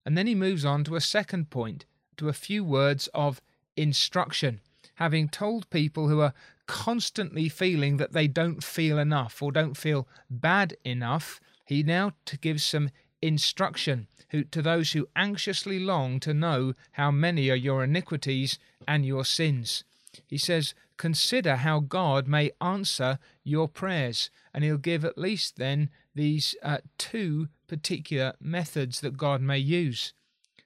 And 0.06 0.16
then 0.16 0.28
he 0.28 0.36
moves 0.36 0.64
on 0.64 0.84
to 0.84 0.94
a 0.94 1.00
second 1.00 1.50
point, 1.50 1.84
to 2.16 2.28
a 2.28 2.32
few 2.32 2.62
words 2.62 3.08
of 3.08 3.40
instruction, 3.76 4.60
having 4.94 5.28
told 5.28 5.68
people 5.70 6.06
who 6.06 6.20
are 6.20 6.34
constantly 6.68 7.48
feeling 7.48 7.96
that 7.96 8.12
they 8.12 8.28
don't 8.28 8.62
feel 8.62 8.98
enough 8.98 9.42
or 9.42 9.50
don't 9.50 9.76
feel 9.76 10.06
bad 10.30 10.76
enough, 10.84 11.40
he 11.66 11.82
now 11.82 12.12
gives 12.24 12.38
give 12.40 12.62
some 12.62 12.90
instruction 13.22 14.06
who, 14.30 14.44
to 14.44 14.62
those 14.62 14.92
who 14.92 15.08
anxiously 15.16 15.78
long 15.78 16.20
to 16.20 16.34
know 16.34 16.74
how 16.92 17.10
many 17.10 17.50
are 17.50 17.56
your 17.56 17.84
iniquities 17.84 18.58
and 18.86 19.04
your 19.04 19.24
sins. 19.24 19.84
He 20.26 20.38
says, 20.38 20.74
Consider 20.96 21.56
how 21.56 21.80
God 21.80 22.26
may 22.26 22.50
answer 22.60 23.18
your 23.44 23.68
prayers. 23.68 24.30
And 24.52 24.64
he'll 24.64 24.76
give 24.76 25.04
at 25.04 25.16
least 25.16 25.56
then 25.56 25.90
these 26.14 26.56
uh, 26.62 26.78
two 26.98 27.48
particular 27.68 28.34
methods 28.40 29.00
that 29.00 29.16
God 29.16 29.40
may 29.40 29.58
use. 29.58 30.12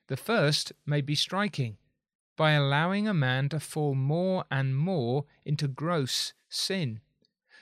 The 0.09 0.17
first 0.17 0.73
may 0.87 1.03
be 1.03 1.15
striking 1.15 1.77
by 2.37 2.53
allowing 2.53 3.07
a 3.07 3.15
man 3.15 3.51
to 3.51 3.61
fall 3.61 3.95
more 3.95 4.45
and 4.51 4.77
more 4.77 5.27
into 5.45 5.69
gross 5.69 6.33
sin. 6.49 7.01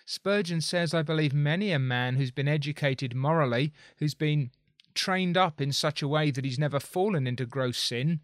Spurgeon 0.06 0.60
says, 0.60 0.94
I 0.94 1.02
believe 1.02 1.32
many 1.32 1.72
a 1.72 1.78
man 1.78 2.16
who's 2.16 2.30
been 2.30 2.48
educated 2.48 3.14
morally, 3.14 3.72
who's 3.98 4.14
been 4.14 4.50
trained 5.00 5.34
up 5.34 5.62
in 5.62 5.72
such 5.72 6.02
a 6.02 6.08
way 6.08 6.30
that 6.30 6.44
he's 6.44 6.58
never 6.58 6.78
fallen 6.78 7.26
into 7.26 7.46
gross 7.46 7.78
sin, 7.78 8.20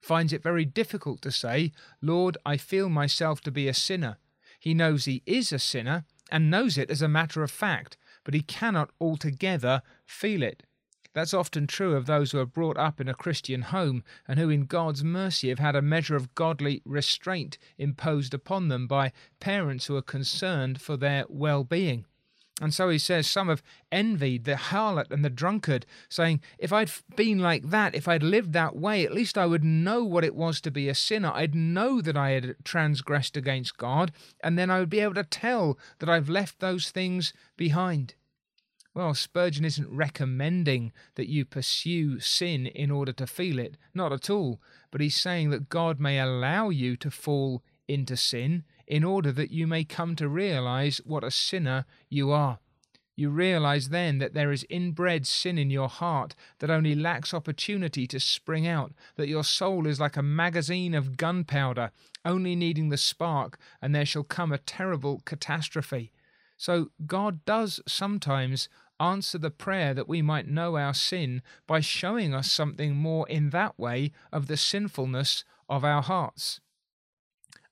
finds 0.00 0.32
it 0.32 0.44
very 0.44 0.64
difficult 0.64 1.20
to 1.20 1.32
say, 1.32 1.72
Lord, 2.00 2.38
I 2.46 2.56
feel 2.56 2.88
myself 2.88 3.40
to 3.40 3.50
be 3.50 3.66
a 3.66 3.74
sinner. 3.74 4.16
He 4.60 4.74
knows 4.74 5.06
he 5.06 5.24
is 5.26 5.52
a 5.52 5.58
sinner 5.58 6.04
and 6.30 6.52
knows 6.52 6.78
it 6.78 6.88
as 6.88 7.02
a 7.02 7.08
matter 7.08 7.42
of 7.42 7.50
fact, 7.50 7.96
but 8.22 8.32
he 8.32 8.42
cannot 8.42 8.90
altogether 9.00 9.82
feel 10.06 10.44
it. 10.44 10.62
That's 11.14 11.34
often 11.34 11.66
true 11.66 11.96
of 11.96 12.06
those 12.06 12.30
who 12.30 12.38
are 12.38 12.46
brought 12.46 12.78
up 12.78 13.00
in 13.00 13.08
a 13.08 13.14
Christian 13.14 13.62
home 13.62 14.04
and 14.28 14.38
who, 14.38 14.50
in 14.50 14.66
God's 14.66 15.02
mercy, 15.02 15.48
have 15.48 15.58
had 15.58 15.74
a 15.74 15.82
measure 15.82 16.14
of 16.14 16.32
godly 16.36 16.80
restraint 16.84 17.58
imposed 17.76 18.34
upon 18.34 18.68
them 18.68 18.86
by 18.86 19.10
parents 19.40 19.86
who 19.86 19.96
are 19.96 20.02
concerned 20.02 20.80
for 20.80 20.96
their 20.96 21.24
well 21.28 21.64
being. 21.64 22.04
And 22.60 22.74
so 22.74 22.88
he 22.88 22.98
says, 22.98 23.28
Some 23.28 23.48
have 23.48 23.62
envied 23.92 24.44
the 24.44 24.56
harlot 24.56 25.12
and 25.12 25.24
the 25.24 25.30
drunkard, 25.30 25.86
saying, 26.08 26.40
If 26.58 26.72
I'd 26.72 26.90
been 27.14 27.38
like 27.38 27.70
that, 27.70 27.94
if 27.94 28.08
I'd 28.08 28.22
lived 28.22 28.52
that 28.52 28.74
way, 28.74 29.04
at 29.04 29.14
least 29.14 29.38
I 29.38 29.46
would 29.46 29.62
know 29.62 30.02
what 30.02 30.24
it 30.24 30.34
was 30.34 30.60
to 30.62 30.70
be 30.70 30.88
a 30.88 30.94
sinner. 30.94 31.30
I'd 31.32 31.54
know 31.54 32.00
that 32.00 32.16
I 32.16 32.30
had 32.30 32.56
transgressed 32.64 33.36
against 33.36 33.78
God, 33.78 34.10
and 34.42 34.58
then 34.58 34.70
I 34.70 34.80
would 34.80 34.90
be 34.90 35.00
able 35.00 35.14
to 35.14 35.24
tell 35.24 35.78
that 36.00 36.08
I've 36.08 36.28
left 36.28 36.58
those 36.58 36.90
things 36.90 37.32
behind. 37.56 38.14
Well, 38.92 39.14
Spurgeon 39.14 39.64
isn't 39.64 39.88
recommending 39.88 40.92
that 41.14 41.28
you 41.28 41.44
pursue 41.44 42.18
sin 42.18 42.66
in 42.66 42.90
order 42.90 43.12
to 43.12 43.28
feel 43.28 43.60
it, 43.60 43.76
not 43.94 44.12
at 44.12 44.28
all, 44.28 44.60
but 44.90 45.00
he's 45.00 45.14
saying 45.14 45.50
that 45.50 45.68
God 45.68 46.00
may 46.00 46.18
allow 46.18 46.70
you 46.70 46.96
to 46.96 47.10
fall 47.10 47.62
into 47.86 48.16
sin 48.16 48.64
in 48.88 49.04
order 49.04 49.30
that 49.30 49.52
you 49.52 49.66
may 49.66 49.84
come 49.84 50.16
to 50.16 50.28
realize 50.28 51.00
what 51.04 51.22
a 51.22 51.30
sinner 51.30 51.84
you 52.08 52.32
are. 52.32 52.58
You 53.14 53.30
realize 53.30 53.88
then 53.88 54.18
that 54.18 54.32
there 54.32 54.50
is 54.50 54.64
inbred 54.70 55.26
sin 55.26 55.58
in 55.58 55.70
your 55.70 55.88
heart 55.88 56.34
that 56.60 56.70
only 56.70 56.94
lacks 56.94 57.34
opportunity 57.34 58.06
to 58.06 58.20
spring 58.20 58.66
out, 58.66 58.92
that 59.16 59.28
your 59.28 59.44
soul 59.44 59.86
is 59.86 60.00
like 60.00 60.16
a 60.16 60.22
magazine 60.22 60.94
of 60.94 61.16
gunpowder, 61.16 61.90
only 62.24 62.54
needing 62.54 62.88
the 62.88 62.96
spark, 62.96 63.58
and 63.82 63.94
there 63.94 64.06
shall 64.06 64.22
come 64.22 64.52
a 64.52 64.58
terrible 64.58 65.20
catastrophe. 65.24 66.12
So 66.56 66.90
God 67.06 67.44
does 67.44 67.80
sometimes 67.86 68.68
answer 69.00 69.38
the 69.38 69.50
prayer 69.50 69.94
that 69.94 70.08
we 70.08 70.22
might 70.22 70.48
know 70.48 70.76
our 70.76 70.94
sin 70.94 71.42
by 71.66 71.80
showing 71.80 72.34
us 72.34 72.50
something 72.50 72.96
more 72.96 73.28
in 73.28 73.50
that 73.50 73.78
way 73.78 74.12
of 74.32 74.46
the 74.46 74.56
sinfulness 74.56 75.44
of 75.68 75.84
our 75.84 76.02
hearts. 76.02 76.60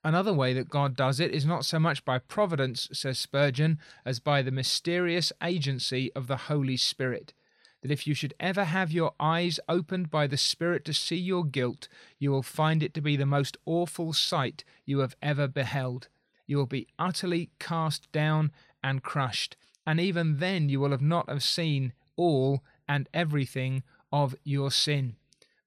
Another 0.07 0.33
way 0.33 0.53
that 0.53 0.69
God 0.69 0.95
does 0.95 1.19
it 1.19 1.33
is 1.33 1.45
not 1.45 1.65
so 1.65 1.81
much 1.81 2.05
by 2.05 2.21
providence, 2.21 2.89
says 2.93 3.19
Spurgeon, 3.19 3.81
as 4.05 4.21
by 4.21 4.41
the 4.41 4.53
mysterious 4.53 5.33
agency 5.43 6.13
of 6.13 6.29
the 6.29 6.37
Holy 6.37 6.77
Spirit. 6.77 7.35
That 7.83 7.91
if 7.91 8.07
you 8.07 8.15
should 8.15 8.33
ever 8.39 8.63
have 8.63 8.93
your 8.93 9.15
eyes 9.19 9.59
opened 9.69 10.09
by 10.09 10.29
the 10.29 10.37
Spirit 10.37 10.85
to 10.85 10.95
see 10.95 11.17
your 11.17 11.45
guilt, 11.45 11.89
you 12.21 12.31
will 12.31 12.45
find 12.45 12.85
it 12.85 12.95
to 12.95 13.01
be 13.01 13.17
the 13.17 13.27
most 13.27 13.57
awful 13.67 14.13
sight 14.13 14.63
you 14.85 15.01
have 15.01 15.17
ever 15.21 15.49
beheld. 15.49 16.07
You 16.47 16.59
will 16.59 16.67
be 16.67 16.87
utterly 17.01 17.51
cast 17.59 18.13
down 18.13 18.53
and 18.85 19.03
crushed, 19.03 19.57
and 19.85 19.99
even 19.99 20.37
then 20.39 20.69
you 20.69 20.79
will 20.79 20.93
have 20.93 21.03
not 21.03 21.29
have 21.29 21.43
seen 21.43 21.93
all 22.15 22.63
and 22.87 23.09
everything 23.13 23.83
of 24.13 24.37
your 24.45 24.71
sin. 24.71 25.17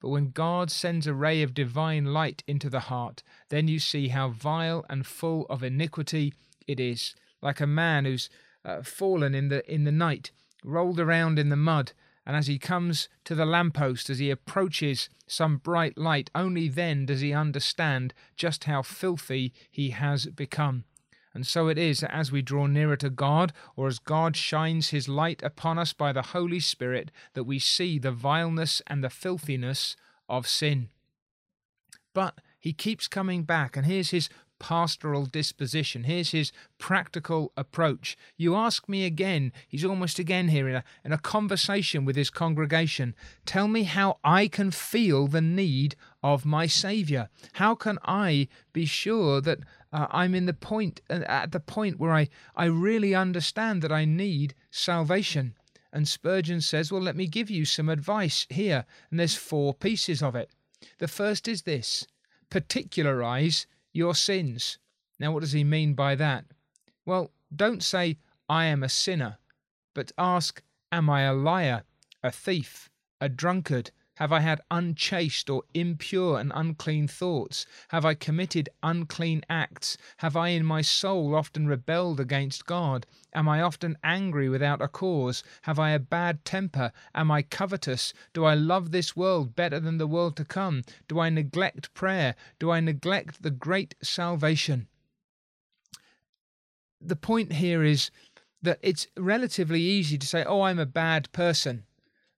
But 0.01 0.09
when 0.09 0.31
God 0.31 0.71
sends 0.71 1.07
a 1.07 1.13
ray 1.13 1.41
of 1.41 1.53
divine 1.53 2.05
light 2.05 2.43
into 2.47 2.69
the 2.69 2.81
heart, 2.81 3.21
then 3.49 3.67
you 3.67 3.79
see 3.79 4.09
how 4.09 4.29
vile 4.29 4.85
and 4.89 5.05
full 5.05 5.45
of 5.49 5.63
iniquity 5.63 6.33
it 6.67 6.79
is, 6.79 7.15
like 7.41 7.59
a 7.59 7.67
man 7.67 8.05
who's 8.05 8.29
uh, 8.63 8.81
fallen 8.81 9.35
in 9.35 9.49
the 9.49 9.69
in 9.71 9.83
the 9.83 9.91
night, 9.91 10.31
rolled 10.63 10.99
around 10.99 11.39
in 11.39 11.49
the 11.49 11.55
mud, 11.55 11.91
and 12.25 12.35
as 12.35 12.47
he 12.47 12.59
comes 12.59 13.09
to 13.25 13.35
the 13.35 13.45
lamppost, 13.45 14.09
as 14.09 14.19
he 14.19 14.29
approaches 14.29 15.09
some 15.27 15.57
bright 15.57 15.97
light, 15.97 16.29
only 16.35 16.67
then 16.67 17.05
does 17.05 17.21
he 17.21 17.33
understand 17.33 18.13
just 18.35 18.65
how 18.65 18.81
filthy 18.81 19.53
he 19.71 19.89
has 19.89 20.27
become. 20.27 20.83
And 21.39 21.47
so 21.47 21.69
it 21.69 21.77
is 21.77 22.01
that 22.01 22.13
as 22.13 22.33
we 22.33 22.41
draw 22.41 22.65
nearer 22.65 22.97
to 22.97 23.09
God, 23.09 23.53
or 23.77 23.87
as 23.87 23.97
God 23.97 24.35
shines 24.35 24.89
his 24.89 25.07
light 25.07 25.41
upon 25.41 25.79
us 25.79 25.93
by 25.93 26.11
the 26.11 26.21
Holy 26.21 26.59
Spirit, 26.59 27.11
that 27.33 27.45
we 27.45 27.59
see 27.59 27.97
the 27.97 28.11
vileness 28.11 28.81
and 28.87 29.01
the 29.01 29.09
filthiness 29.09 29.95
of 30.27 30.45
sin. 30.45 30.89
But 32.13 32.41
he 32.59 32.73
keeps 32.73 33.07
coming 33.07 33.43
back, 33.43 33.77
and 33.77 33.85
here's 33.85 34.09
his 34.09 34.27
pastoral 34.59 35.27
disposition. 35.27 36.03
Here's 36.03 36.31
his 36.31 36.51
practical 36.77 37.53
approach. 37.55 38.17
You 38.35 38.55
ask 38.55 38.89
me 38.89 39.05
again, 39.05 39.53
he's 39.65 39.85
almost 39.85 40.19
again 40.19 40.49
here 40.49 40.67
in 40.67 40.75
a, 40.75 40.83
in 41.05 41.13
a 41.13 41.17
conversation 41.17 42.03
with 42.03 42.17
his 42.17 42.29
congregation. 42.29 43.15
Tell 43.45 43.69
me 43.69 43.83
how 43.83 44.17
I 44.25 44.49
can 44.49 44.71
feel 44.71 45.27
the 45.27 45.39
need 45.39 45.95
of 46.21 46.45
my 46.45 46.67
Saviour. 46.67 47.29
How 47.53 47.75
can 47.75 47.97
I 48.03 48.49
be 48.73 48.85
sure 48.85 49.39
that 49.39 49.59
uh, 49.91 50.07
I'm 50.11 50.35
in 50.35 50.45
the 50.45 50.53
point 50.53 51.01
uh, 51.09 51.21
at 51.27 51.51
the 51.51 51.59
point 51.59 51.99
where 51.99 52.13
I, 52.13 52.29
I 52.55 52.65
really 52.65 53.15
understand 53.15 53.81
that 53.81 53.91
I 53.91 54.05
need 54.05 54.53
salvation. 54.69 55.55
And 55.91 56.07
Spurgeon 56.07 56.61
says, 56.61 56.91
Well, 56.91 57.01
let 57.01 57.15
me 57.15 57.27
give 57.27 57.49
you 57.49 57.65
some 57.65 57.89
advice 57.89 58.45
here. 58.49 58.85
And 59.09 59.19
there's 59.19 59.35
four 59.35 59.73
pieces 59.73 60.21
of 60.21 60.35
it. 60.35 60.51
The 60.99 61.07
first 61.07 61.47
is 61.47 61.63
this 61.63 62.07
particularize 62.49 63.65
your 63.91 64.15
sins. 64.15 64.77
Now, 65.19 65.31
what 65.31 65.41
does 65.41 65.51
he 65.51 65.63
mean 65.63 65.93
by 65.93 66.15
that? 66.15 66.45
Well, 67.05 67.31
don't 67.55 67.83
say, 67.83 68.17
I 68.47 68.65
am 68.65 68.83
a 68.83 68.89
sinner, 68.89 69.37
but 69.93 70.11
ask, 70.17 70.61
Am 70.91 71.09
I 71.09 71.21
a 71.23 71.33
liar, 71.33 71.83
a 72.23 72.31
thief, 72.31 72.89
a 73.19 73.29
drunkard, 73.29 73.91
have 74.19 74.33
I 74.33 74.41
had 74.41 74.59
unchaste 74.69 75.49
or 75.49 75.63
impure 75.73 76.41
and 76.41 76.51
unclean 76.53 77.07
thoughts? 77.07 77.65
Have 77.87 78.03
I 78.03 78.15
committed 78.15 78.67
unclean 78.83 79.45
acts? 79.49 79.97
Have 80.17 80.35
I 80.35 80.49
in 80.49 80.65
my 80.65 80.81
soul 80.81 81.33
often 81.33 81.67
rebelled 81.67 82.19
against 82.19 82.65
God? 82.65 83.07
Am 83.33 83.47
I 83.47 83.61
often 83.61 83.97
angry 84.03 84.49
without 84.49 84.81
a 84.81 84.89
cause? 84.89 85.41
Have 85.61 85.79
I 85.79 85.91
a 85.91 85.99
bad 85.99 86.43
temper? 86.43 86.91
Am 87.15 87.31
I 87.31 87.43
covetous? 87.43 88.13
Do 88.33 88.43
I 88.43 88.55
love 88.55 88.91
this 88.91 89.15
world 89.15 89.55
better 89.55 89.79
than 89.79 89.99
the 89.99 90.07
world 90.07 90.35
to 90.35 90.43
come? 90.43 90.83
Do 91.07 91.17
I 91.21 91.29
neglect 91.29 91.93
prayer? 91.93 92.35
Do 92.59 92.71
I 92.71 92.81
neglect 92.81 93.41
the 93.41 93.51
great 93.51 93.95
salvation? 94.03 94.89
The 96.99 97.15
point 97.15 97.53
here 97.53 97.85
is 97.85 98.11
that 98.61 98.79
it's 98.81 99.07
relatively 99.15 99.79
easy 99.79 100.17
to 100.17 100.27
say, 100.27 100.43
Oh, 100.43 100.63
I'm 100.63 100.79
a 100.79 100.85
bad 100.85 101.31
person. 101.31 101.85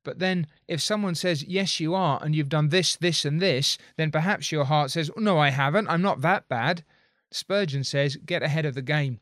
But 0.04 0.20
then, 0.20 0.48
if 0.68 0.82
someone 0.82 1.16
says, 1.16 1.44
Yes, 1.44 1.80
you 1.80 1.94
are, 1.94 2.20
and 2.24 2.36
you've 2.36 2.50
done 2.50 2.70
this, 2.70 2.96
this, 2.96 3.24
and 3.24 3.40
this, 3.40 3.78
then 3.98 4.12
perhaps 4.12 4.52
your 4.52 4.66
heart 4.66 4.92
says, 4.92 5.12
No, 5.16 5.38
I 5.38 5.50
haven't. 5.50 5.90
I'm 5.90 6.02
not 6.02 6.22
that 6.22 6.50
bad. 6.50 6.84
Spurgeon 7.30 7.84
says, 7.84 8.16
Get 8.18 8.42
ahead 8.42 8.66
of 8.66 8.74
the 8.74 8.82
game. 8.82 9.20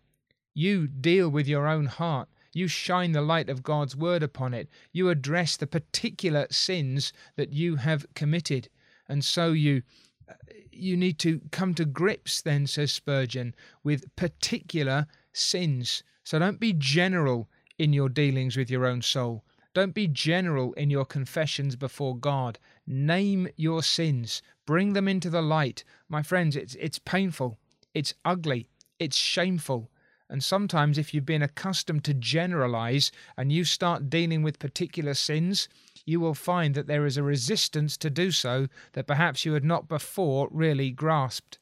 You 0.54 0.88
deal 0.88 1.30
with 1.30 1.48
your 1.48 1.68
own 1.68 1.86
heart. 1.86 2.30
You 2.54 2.68
shine 2.68 3.12
the 3.12 3.22
light 3.22 3.50
of 3.50 3.62
God's 3.62 3.96
word 3.96 4.24
upon 4.24 4.54
it. 4.54 4.70
You 4.92 5.10
address 5.10 5.56
the 5.56 5.68
particular 5.68 6.48
sins 6.50 7.14
that 7.36 7.54
you 7.54 7.76
have 7.76 8.06
committed. 8.16 8.70
And 9.08 9.24
so 9.24 9.52
you 9.52 9.84
uh, 10.28 10.34
you 10.72 10.96
need 10.96 11.20
to 11.20 11.42
come 11.52 11.74
to 11.76 11.86
grips 11.86 12.42
then 12.42 12.68
says 12.68 12.92
Spurgeon 12.92 13.54
with 13.84 14.16
particular 14.16 15.08
sins. 15.34 16.04
So 16.24 16.40
don't 16.40 16.60
be 16.60 16.74
general 16.74 17.50
in 17.78 17.94
your 17.94 18.10
dealings 18.10 18.58
with 18.58 18.70
your 18.70 18.86
own 18.86 19.02
soul. 19.02 19.44
Don't 19.74 19.94
be 19.94 20.08
general 20.08 20.74
in 20.74 20.90
your 20.90 21.06
confessions 21.06 21.76
before 21.76 22.18
God. 22.18 22.58
Name 22.88 23.48
your 23.56 23.84
sins. 23.84 24.42
Bring 24.66 24.94
them 24.94 25.08
into 25.08 25.30
the 25.30 25.42
light. 25.42 25.84
My 26.08 26.24
friends, 26.24 26.56
it's 26.56 26.76
it's 26.76 27.00
painful. 27.00 27.58
It's 27.94 28.14
ugly. 28.26 28.68
It's 28.98 29.18
shameful. 29.18 29.92
And 30.30 30.44
sometimes, 30.44 30.98
if 30.98 31.14
you've 31.14 31.26
been 31.26 31.42
accustomed 31.42 32.04
to 32.04 32.14
generalize 32.14 33.12
and 33.36 33.52
you 33.52 33.64
start 33.64 34.10
dealing 34.10 34.44
with 34.44 34.60
particular 34.60 35.16
sins, 35.16 35.68
you 36.06 36.20
will 36.20 36.36
find 36.36 36.76
that 36.76 36.88
there 36.88 37.06
is 37.06 37.18
a 37.18 37.24
resistance 37.24 37.98
to 37.98 38.10
do 38.10 38.32
so 38.32 38.68
that 38.94 39.08
perhaps 39.08 39.44
you 39.44 39.54
had 39.54 39.64
not 39.64 39.88
before 39.88 40.48
really 40.52 40.92
grasped. 40.92 41.58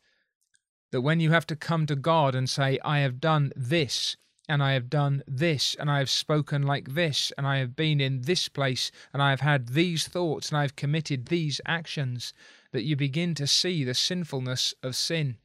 That 0.91 1.01
when 1.01 1.19
you 1.19 1.31
have 1.31 1.47
to 1.47 1.55
come 1.55 1.85
to 1.85 1.95
God 1.95 2.35
and 2.35 2.49
say, 2.49 2.79
I 2.83 2.99
have 2.99 3.21
done 3.21 3.51
this, 3.55 4.17
and 4.47 4.63
I 4.63 4.73
have 4.73 4.89
done 4.89 5.23
this, 5.27 5.75
and 5.75 5.89
I 5.91 5.99
have 5.99 6.09
spoken 6.09 6.63
like 6.63 6.93
this, 6.93 7.31
and 7.37 7.45
I 7.45 7.57
have 7.57 7.75
been 7.75 7.99
in 7.99 8.21
this 8.21 8.47
place, 8.47 8.91
and 9.13 9.21
I 9.21 9.31
have 9.31 9.41
had 9.41 9.69
these 9.69 10.07
thoughts, 10.07 10.49
and 10.49 10.57
I 10.57 10.61
have 10.61 10.75
committed 10.75 11.25
these 11.25 11.59
actions, 11.65 12.33
that 12.71 12.83
you 12.83 12.95
begin 12.95 13.33
to 13.35 13.47
see 13.47 13.83
the 13.83 13.93
sinfulness 13.93 14.73
of 14.81 14.95
sin. 14.95 15.37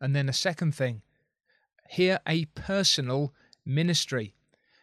And 0.00 0.14
then 0.14 0.28
a 0.28 0.32
second 0.32 0.74
thing, 0.74 1.02
hear 1.88 2.18
a 2.26 2.46
personal 2.46 3.32
ministry. 3.64 4.34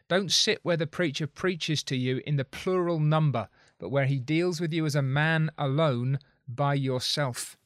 Don't 0.07 0.31
sit 0.31 0.59
where 0.63 0.77
the 0.77 0.87
preacher 0.87 1.27
preaches 1.27 1.83
to 1.83 1.95
you 1.95 2.21
in 2.25 2.35
the 2.37 2.45
plural 2.45 2.99
number, 2.99 3.49
but 3.79 3.89
where 3.89 4.05
he 4.05 4.19
deals 4.19 4.59
with 4.59 4.73
you 4.73 4.85
as 4.85 4.95
a 4.95 5.01
man 5.01 5.51
alone 5.57 6.19
by 6.47 6.73
yourself. 6.73 7.57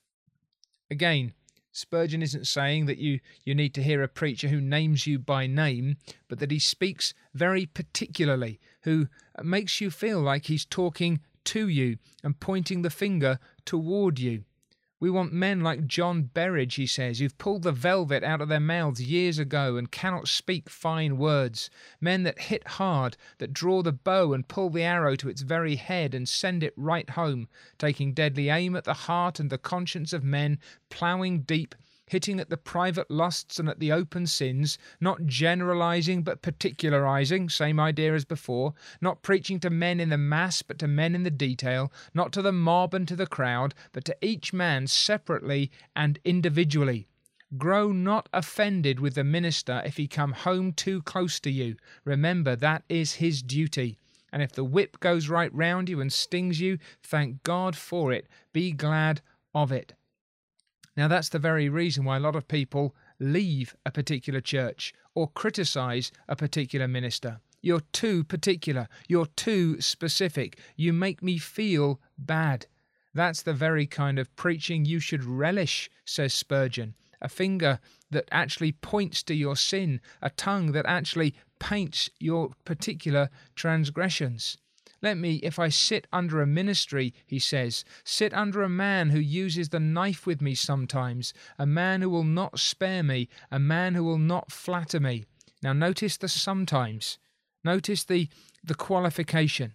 Again, 0.89 1.33
Spurgeon 1.75 2.22
isn't 2.22 2.48
saying 2.48 2.86
that 2.86 3.00
you, 3.00 3.20
you 3.44 3.53
need 3.53 3.74
to 3.74 3.84
hear 3.84 4.01
a 4.01 4.08
preacher 4.08 4.48
who 4.48 4.62
names 4.62 5.05
you 5.05 5.20
by 5.20 5.46
name, 5.46 5.98
but 6.29 6.39
that 6.39 6.51
he 6.51 6.60
speaks 6.60 7.13
very 7.34 7.65
particularly, 7.65 8.62
who 8.84 9.08
makes 9.44 9.82
you 9.82 9.91
feel 9.91 10.22
like 10.22 10.46
he's 10.46 10.63
talking 10.63 11.20
to 11.44 11.67
you 11.67 11.98
and 12.24 12.39
pointing 12.39 12.82
the 12.82 12.89
finger 12.89 13.39
toward 13.65 14.20
you. 14.20 14.46
We 15.05 15.12
want 15.12 15.33
men 15.33 15.62
like 15.62 15.85
John 15.85 16.31
Berridge, 16.33 16.74
he 16.74 16.88
says, 16.88 17.19
who've 17.19 17.38
pulled 17.38 17.62
the 17.62 17.71
velvet 17.71 18.24
out 18.24 18.41
of 18.41 18.50
their 18.50 18.59
mouths 18.59 19.00
years 19.00 19.38
ago 19.38 19.77
and 19.77 19.91
cannot 19.91 20.27
speak 20.27 20.67
fine 20.67 21.19
words. 21.19 21.69
Men 22.01 22.24
that 22.24 22.39
hit 22.39 22.67
hard, 22.67 23.15
that 23.38 23.53
draw 23.53 23.83
the 23.83 23.91
bow 23.91 24.33
and 24.33 24.47
pull 24.47 24.71
the 24.71 24.81
arrow 24.81 25.15
to 25.17 25.29
its 25.29 25.43
very 25.43 25.75
head 25.75 26.15
and 26.15 26.27
send 26.27 26.63
it 26.63 26.74
right 26.75 27.07
home, 27.12 27.47
taking 27.77 28.15
deadly 28.15 28.50
aim 28.50 28.75
at 28.75 28.85
the 28.85 28.95
heart 29.05 29.39
and 29.39 29.51
the 29.51 29.59
conscience 29.59 30.12
of 30.12 30.24
men, 30.24 30.57
ploughing 30.89 31.41
deep 31.41 31.75
hitting 32.07 32.39
at 32.39 32.50
the 32.50 32.57
private 32.57 33.09
lusts 33.09 33.59
and 33.59 33.67
at 33.67 33.79
the 33.79 33.91
open 33.91 34.27
sins, 34.27 34.77
not 35.00 35.25
generalizing 35.25 36.24
but 36.24 36.41
particularizing, 36.41 37.50
same 37.50 37.79
idea 37.79 38.13
as 38.13 38.25
before, 38.25 38.74
not 39.01 39.24
preaching 39.24 39.59
to 39.59 39.69
men 39.69 40.00
in 40.00 40.09
the 40.09 40.17
mass 40.17 40.62
but 40.62 40.79
to 40.79 40.88
men 40.88 41.15
in 41.15 41.24
the 41.24 41.31
detail, 41.31 41.91
not 42.13 42.31
to 42.31 42.41
the 42.41 42.51
mob 42.51 42.93
and 42.93 43.07
to 43.07 43.15
the 43.15 43.27
crowd, 43.27 43.74
but 43.91 44.05
to 44.05 44.15
each 44.21 44.53
man 44.53 44.88
separately 44.88 45.71
and 45.95 46.19
individually. 46.24 47.07
Grow 47.57 47.91
not 47.91 48.27
offended 48.33 49.00
with 49.00 49.15
the 49.15 49.24
minister 49.24 49.81
if 49.85 49.97
he 49.97 50.07
come 50.07 50.33
home 50.33 50.74
too 50.74 51.01
close 51.03 51.39
to 51.41 51.51
you. 51.51 51.75
Remember 52.03 52.55
that 52.55 52.83
is 52.89 53.13
his 53.13 53.41
duty. 53.41 53.97
And 54.31 54.41
if 54.41 54.51
the 54.51 54.63
whip 54.63 55.00
goes 55.00 55.29
right 55.29 55.53
round 55.53 55.88
you 55.88 56.01
and 56.01 56.12
stings 56.12 56.59
you, 56.59 56.77
thank 57.01 57.43
God 57.43 57.75
for 57.75 58.12
it. 58.12 58.27
Be 58.51 58.71
glad 58.71 59.21
of 59.53 59.71
it. 59.71 59.93
Now, 60.97 61.08
that's 61.10 61.29
the 61.29 61.39
very 61.39 61.67
reason 61.67 62.05
why 62.05 62.17
a 62.17 62.21
lot 62.21 62.36
of 62.36 62.47
people 62.47 62.95
leave 63.19 63.75
a 63.86 63.91
particular 63.91 64.39
church 64.39 64.93
or 65.13 65.27
criticize 65.27 66.12
a 66.27 66.36
particular 66.36 66.88
minister. 66.88 67.41
You're 67.62 67.81
too 67.91 68.23
particular. 68.23 68.88
You're 69.08 69.25
too 69.25 69.81
specific. 69.81 70.60
You 70.75 70.93
make 70.93 71.21
me 71.23 71.38
feel 71.38 71.99
bad. 72.17 72.67
That's 73.13 73.41
the 73.41 73.53
very 73.53 73.88
kind 73.88 74.19
of 74.19 74.34
preaching 74.36 74.86
you 74.86 74.99
should 74.99 75.23
relish, 75.23 75.89
says 76.05 76.34
Spurgeon. 76.34 76.95
A 77.21 77.29
finger 77.29 77.79
that 78.12 78.27
actually 78.31 78.73
points 78.73 79.23
to 79.23 79.34
your 79.34 79.55
sin, 79.55 79.99
a 80.21 80.29
tongue 80.29 80.73
that 80.73 80.86
actually 80.86 81.34
paints 81.60 82.10
your 82.19 82.51
particular 82.65 83.29
transgressions. 83.55 84.58
Let 85.06 85.18
me, 85.20 85.36
if 85.44 85.60
I 85.60 85.70
sit 85.70 86.08
under 86.12 86.41
a 86.41 86.48
ministry, 86.48 87.13
he 87.28 87.38
says, 87.38 87.86
sit 88.04 88.34
under 88.34 88.63
a 88.63 88.70
man 88.70 89.12
who 89.12 89.20
uses 89.20 89.70
the 89.70 89.80
knife 89.80 90.26
with 90.26 90.41
me 90.41 90.56
sometimes, 90.56 91.32
a 91.60 91.68
man 91.68 92.02
who 92.02 92.10
will 92.10 92.24
not 92.24 92.58
spare 92.58 93.04
me, 93.04 93.30
a 93.52 93.60
man 93.60 93.94
who 93.94 94.04
will 94.04 94.18
not 94.18 94.52
flatter 94.52 95.00
me. 95.00 95.26
Now, 95.62 95.74
notice 95.74 96.18
the 96.18 96.28
sometimes. 96.28 97.20
Notice 97.63 98.04
the, 98.04 98.30
the 98.63 98.74
qualification. 98.74 99.74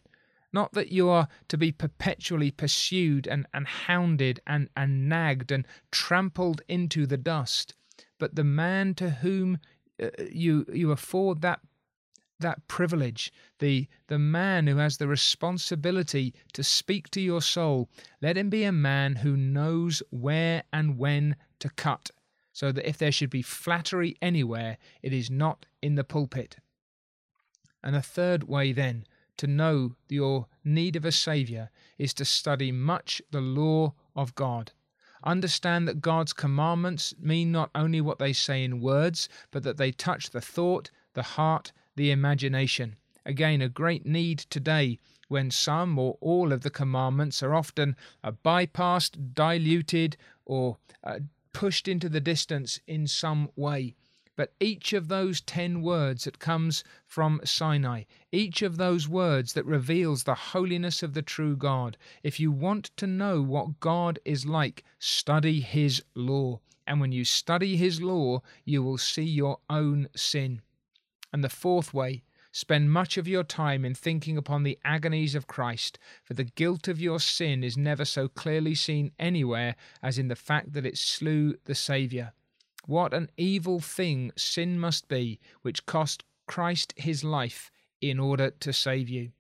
Not 0.53 0.73
that 0.73 0.91
you 0.91 1.09
are 1.09 1.29
to 1.47 1.57
be 1.57 1.71
perpetually 1.71 2.51
pursued 2.51 3.29
and, 3.29 3.47
and 3.55 3.69
hounded 3.69 4.41
and, 4.49 4.69
and 4.77 5.09
nagged 5.09 5.53
and 5.53 5.65
trampled 5.93 6.63
into 6.67 7.07
the 7.07 7.17
dust, 7.17 7.75
but 8.19 8.35
the 8.35 8.43
man 8.43 8.95
to 8.95 9.11
whom 9.11 9.61
uh, 10.03 10.09
you, 10.29 10.67
you 10.73 10.91
afford 10.91 11.41
that 11.43 11.61
that 12.41 12.67
privilege, 12.69 13.33
the, 13.59 13.89
the 14.09 14.19
man 14.19 14.67
who 14.67 14.77
has 14.77 14.97
the 14.97 15.09
responsibility 15.09 16.35
to 16.53 16.63
speak 16.63 17.11
to 17.11 17.21
your 17.21 17.41
soul, 17.41 17.89
let 18.21 18.37
him 18.37 18.51
be 18.51 18.65
a 18.65 18.73
man 18.73 19.17
who 19.17 19.37
knows 19.37 20.03
where 20.11 20.65
and 20.73 20.99
when 20.99 21.37
to 21.61 21.71
cut, 21.71 22.11
so 22.53 22.73
that 22.73 22.89
if 22.89 22.99
there 22.99 23.13
should 23.13 23.31
be 23.31 23.43
flattery 23.43 24.17
anywhere, 24.21 24.77
it 25.03 25.13
is 25.13 25.31
not 25.31 25.67
in 25.81 25.95
the 25.95 26.05
pulpit. 26.05 26.57
And 27.83 27.97
a 27.97 28.03
third 28.03 28.45
way, 28.45 28.73
then, 28.73 29.07
to 29.39 29.47
know 29.47 29.97
your 30.09 30.47
need 30.65 30.97
of 30.97 31.05
a 31.07 31.13
Saviour 31.13 31.71
is 31.97 32.13
to 32.15 32.25
study 32.27 32.73
much 32.73 33.23
the 33.31 33.41
law 33.41 33.95
of 34.15 34.35
God. 34.35 34.73
Understand 35.25 35.89
that 35.89 36.01
God's 36.01 36.33
commandments 36.33 37.15
mean 37.21 37.53
not 37.53 37.71
only 37.75 38.01
what 38.01 38.19
they 38.19 38.33
say 38.33 38.65
in 38.65 38.81
words, 38.81 39.29
but 39.51 39.63
that 39.63 39.77
they 39.77 39.93
touch 39.93 40.31
the 40.31 40.41
thought, 40.41 40.91
the 41.15 41.23
heart, 41.23 41.73
the 41.97 42.11
imagination. 42.11 42.97
Again, 43.27 43.61
a 43.61 43.69
great 43.69 44.07
need 44.07 44.39
today 44.39 44.99
when 45.29 45.51
some 45.51 45.99
or 45.99 46.17
all 46.21 46.53
of 46.53 46.63
the 46.63 46.71
commandments 46.71 47.43
are 47.43 47.55
often 47.55 47.95
uh, 48.25 48.33
bypassed, 48.33 49.35
diluted, 49.35 50.17
or 50.45 50.79
uh, 51.05 51.21
pushed 51.53 51.87
into 51.87 52.09
the 52.09 52.21
distance 52.21 52.81
in 52.87 53.07
some 53.07 53.51
way. 53.55 53.95
But 54.37 54.55
each 54.59 54.95
of 54.95 55.09
those 55.09 55.43
ten 55.43 55.83
words 55.83 56.25
that 56.25 56.39
comes 56.39 56.83
from 57.07 57.43
Sinai, 57.45 58.05
each 58.33 58.63
of 58.63 58.79
those 58.79 59.07
words 59.07 59.53
that 59.53 59.67
reveals 59.67 60.25
the 60.25 60.35
holiness 60.35 61.03
of 61.03 61.13
the 61.13 61.23
true 61.23 61.57
God, 61.57 61.99
if 62.23 62.41
you 62.41 62.51
want 62.51 62.91
to 62.97 63.07
know 63.07 63.43
what 63.43 63.81
God 63.81 64.19
is 64.25 64.47
like, 64.47 64.83
study 64.99 65.61
His 65.61 66.03
law. 66.15 66.61
And 66.87 67.01
when 67.01 67.13
you 67.13 67.25
study 67.25 67.77
His 67.77 68.01
law, 68.01 68.43
you 68.65 68.83
will 68.83 68.99
see 68.99 69.25
your 69.25 69.59
own 69.69 70.09
sin. 70.17 70.63
And 71.33 71.45
the 71.45 71.49
fourth 71.49 71.95
way, 71.95 72.23
spend 72.53 72.93
much 72.93 73.17
of 73.17 73.29
your 73.29 73.45
time 73.45 73.85
in 73.85 73.95
thinking 73.95 74.37
upon 74.37 74.63
the 74.63 74.79
agonies 74.85 75.35
of 75.35 75.47
Christ, 75.47 75.99
for 76.25 76.35
the 76.35 76.45
guilt 76.45 76.89
of 76.89 77.01
your 77.01 77.21
sin 77.21 77.63
is 77.63 77.77
never 77.77 78.05
so 78.05 78.29
clearly 78.29 78.75
seen 78.75 79.13
anywhere 79.19 79.77
as 80.03 80.19
in 80.19 80.29
the 80.29 80.37
fact 80.37 80.73
that 80.73 80.87
it 80.87 80.99
slew 80.99 81.57
the 81.65 81.75
Saviour. 81.75 82.33
What 82.87 83.15
an 83.15 83.31
evil 83.37 83.79
thing 83.81 84.33
sin 84.37 84.79
must 84.79 85.07
be, 85.07 85.39
which 85.63 85.87
cost 85.87 86.25
Christ 86.47 86.95
his 86.97 87.23
life 87.23 87.71
in 88.01 88.19
order 88.19 88.51
to 88.51 88.73
save 88.73 89.09
you. 89.09 89.33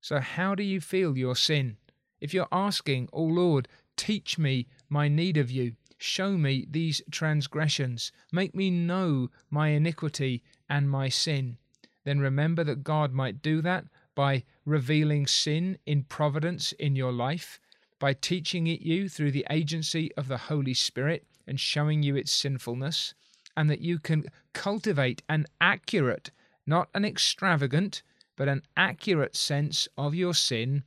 So, 0.00 0.20
how 0.20 0.54
do 0.54 0.62
you 0.62 0.80
feel 0.80 1.16
your 1.16 1.36
sin? 1.36 1.76
If 2.20 2.34
you're 2.34 2.48
asking, 2.52 3.08
O 3.12 3.22
oh 3.22 3.24
Lord, 3.24 3.68
teach 3.96 4.38
me 4.38 4.66
my 4.88 5.08
need 5.08 5.36
of 5.36 5.50
you, 5.50 5.76
show 5.96 6.36
me 6.36 6.66
these 6.68 7.00
transgressions, 7.10 8.12
make 8.32 8.54
me 8.54 8.70
know 8.70 9.30
my 9.50 9.68
iniquity 9.68 10.42
and 10.68 10.90
my 10.90 11.08
sin, 11.08 11.58
then 12.04 12.20
remember 12.20 12.64
that 12.64 12.84
God 12.84 13.12
might 13.12 13.42
do 13.42 13.60
that 13.62 13.84
by 14.14 14.44
revealing 14.64 15.26
sin 15.26 15.78
in 15.86 16.02
providence 16.04 16.72
in 16.72 16.96
your 16.96 17.12
life, 17.12 17.60
by 17.98 18.12
teaching 18.12 18.66
it 18.66 18.80
you 18.80 19.08
through 19.08 19.32
the 19.32 19.46
agency 19.50 20.12
of 20.14 20.28
the 20.28 20.36
Holy 20.36 20.74
Spirit 20.74 21.26
and 21.46 21.58
showing 21.58 22.02
you 22.02 22.16
its 22.16 22.32
sinfulness, 22.32 23.14
and 23.56 23.68
that 23.70 23.80
you 23.80 23.98
can 23.98 24.26
cultivate 24.52 25.22
an 25.28 25.46
accurate, 25.60 26.30
not 26.66 26.88
an 26.94 27.04
extravagant, 27.04 28.02
but 28.36 28.48
an 28.48 28.62
accurate 28.76 29.34
sense 29.34 29.88
of 29.96 30.14
your 30.14 30.34
sin 30.34 30.84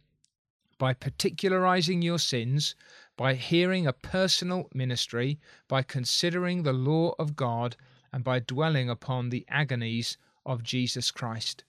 by 0.77 0.93
particularizing 0.93 2.01
your 2.01 2.17
sins, 2.17 2.73
by 3.15 3.35
hearing 3.35 3.85
a 3.85 3.93
personal 3.93 4.67
ministry, 4.73 5.39
by 5.67 5.83
considering 5.83 6.63
the 6.63 6.73
law 6.73 7.13
of 7.19 7.35
God, 7.35 7.75
and 8.13 8.23
by 8.23 8.39
dwelling 8.39 8.89
upon 8.89 9.29
the 9.29 9.45
agonies 9.47 10.17
of 10.45 10.63
Jesus 10.63 11.11
Christ. 11.11 11.63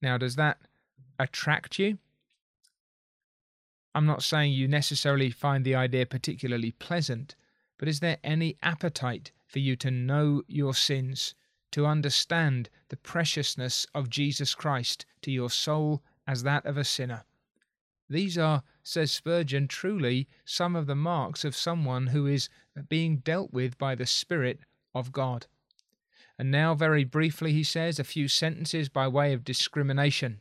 Now, 0.00 0.16
does 0.16 0.36
that 0.36 0.58
attract 1.18 1.78
you? 1.78 1.98
I'm 3.94 4.06
not 4.06 4.22
saying 4.22 4.52
you 4.52 4.68
necessarily 4.68 5.30
find 5.30 5.64
the 5.64 5.74
idea 5.74 6.06
particularly 6.06 6.72
pleasant, 6.72 7.34
but 7.78 7.88
is 7.88 8.00
there 8.00 8.18
any 8.22 8.56
appetite 8.62 9.32
for 9.46 9.58
you 9.58 9.76
to 9.76 9.90
know 9.90 10.42
your 10.46 10.74
sins, 10.74 11.34
to 11.72 11.86
understand 11.86 12.70
the 12.88 12.96
preciousness 12.96 13.86
of 13.94 14.10
Jesus 14.10 14.54
Christ 14.54 15.04
to 15.22 15.32
your 15.32 15.50
soul 15.50 16.02
as 16.26 16.42
that 16.44 16.64
of 16.64 16.76
a 16.76 16.84
sinner? 16.84 17.24
These 18.08 18.38
are, 18.38 18.62
says 18.82 19.12
Spurgeon, 19.12 19.68
truly 19.68 20.28
some 20.44 20.76
of 20.76 20.86
the 20.86 20.94
marks 20.94 21.44
of 21.44 21.56
someone 21.56 22.08
who 22.08 22.26
is 22.26 22.48
being 22.88 23.18
dealt 23.18 23.52
with 23.52 23.76
by 23.78 23.94
the 23.94 24.06
Spirit 24.06 24.60
of 24.94 25.12
God. 25.12 25.46
And 26.38 26.50
now, 26.50 26.74
very 26.74 27.04
briefly, 27.04 27.52
he 27.52 27.64
says 27.64 27.98
a 27.98 28.04
few 28.04 28.28
sentences 28.28 28.88
by 28.88 29.08
way 29.08 29.32
of 29.32 29.44
discrimination. 29.44 30.40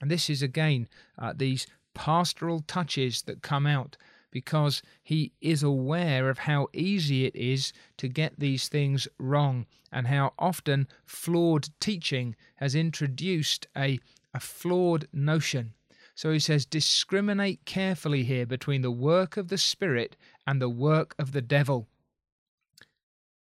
And 0.00 0.10
this 0.10 0.28
is 0.28 0.42
again 0.42 0.88
uh, 1.18 1.32
these 1.34 1.66
pastoral 1.94 2.60
touches 2.66 3.22
that 3.22 3.40
come 3.40 3.66
out 3.66 3.96
because 4.30 4.82
he 5.02 5.32
is 5.40 5.62
aware 5.62 6.28
of 6.28 6.40
how 6.40 6.68
easy 6.74 7.24
it 7.24 7.34
is 7.34 7.72
to 7.96 8.08
get 8.08 8.38
these 8.38 8.68
things 8.68 9.08
wrong 9.18 9.64
and 9.90 10.06
how 10.08 10.34
often 10.38 10.86
flawed 11.06 11.70
teaching 11.80 12.36
has 12.56 12.74
introduced 12.74 13.66
a, 13.74 13.98
a 14.34 14.40
flawed 14.40 15.08
notion. 15.10 15.72
So 16.14 16.32
he 16.32 16.38
says, 16.38 16.66
discriminate 16.66 17.64
carefully 17.64 18.24
here 18.24 18.44
between 18.44 18.82
the 18.82 18.90
work 18.90 19.38
of 19.38 19.48
the 19.48 19.58
Spirit 19.58 20.16
and 20.46 20.60
the 20.60 20.68
work 20.68 21.14
of 21.18 21.32
the 21.32 21.42
devil. 21.42 21.88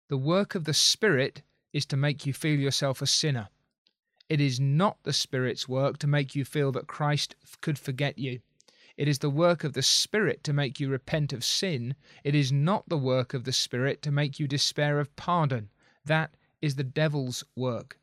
The 0.07 0.17
work 0.17 0.53
of 0.53 0.65
the 0.65 0.73
Spirit 0.73 1.41
is 1.73 1.85
to 1.87 1.97
make 1.97 2.25
you 2.25 2.33
feel 2.33 2.59
yourself 2.59 3.01
a 3.01 3.07
sinner. 3.07 3.49
It 4.29 4.39
is 4.39 4.59
not 4.59 4.97
the 5.03 5.13
Spirit's 5.13 5.67
work 5.67 5.97
to 5.99 6.07
make 6.07 6.35
you 6.35 6.45
feel 6.45 6.71
that 6.73 6.87
Christ 6.87 7.35
could 7.61 7.79
forget 7.79 8.17
you. 8.19 8.41
It 8.97 9.07
is 9.07 9.19
the 9.19 9.29
work 9.29 9.63
of 9.63 9.73
the 9.73 9.81
Spirit 9.81 10.43
to 10.43 10.53
make 10.53 10.79
you 10.79 10.89
repent 10.89 11.33
of 11.33 11.43
sin. 11.43 11.95
It 12.23 12.35
is 12.35 12.51
not 12.51 12.87
the 12.87 12.97
work 12.97 13.33
of 13.33 13.43
the 13.43 13.51
Spirit 13.51 14.01
to 14.03 14.11
make 14.11 14.39
you 14.39 14.47
despair 14.47 14.99
of 14.99 15.15
pardon. 15.15 15.69
That 16.05 16.35
is 16.61 16.75
the 16.75 16.83
devil's 16.83 17.43
work. 17.55 17.99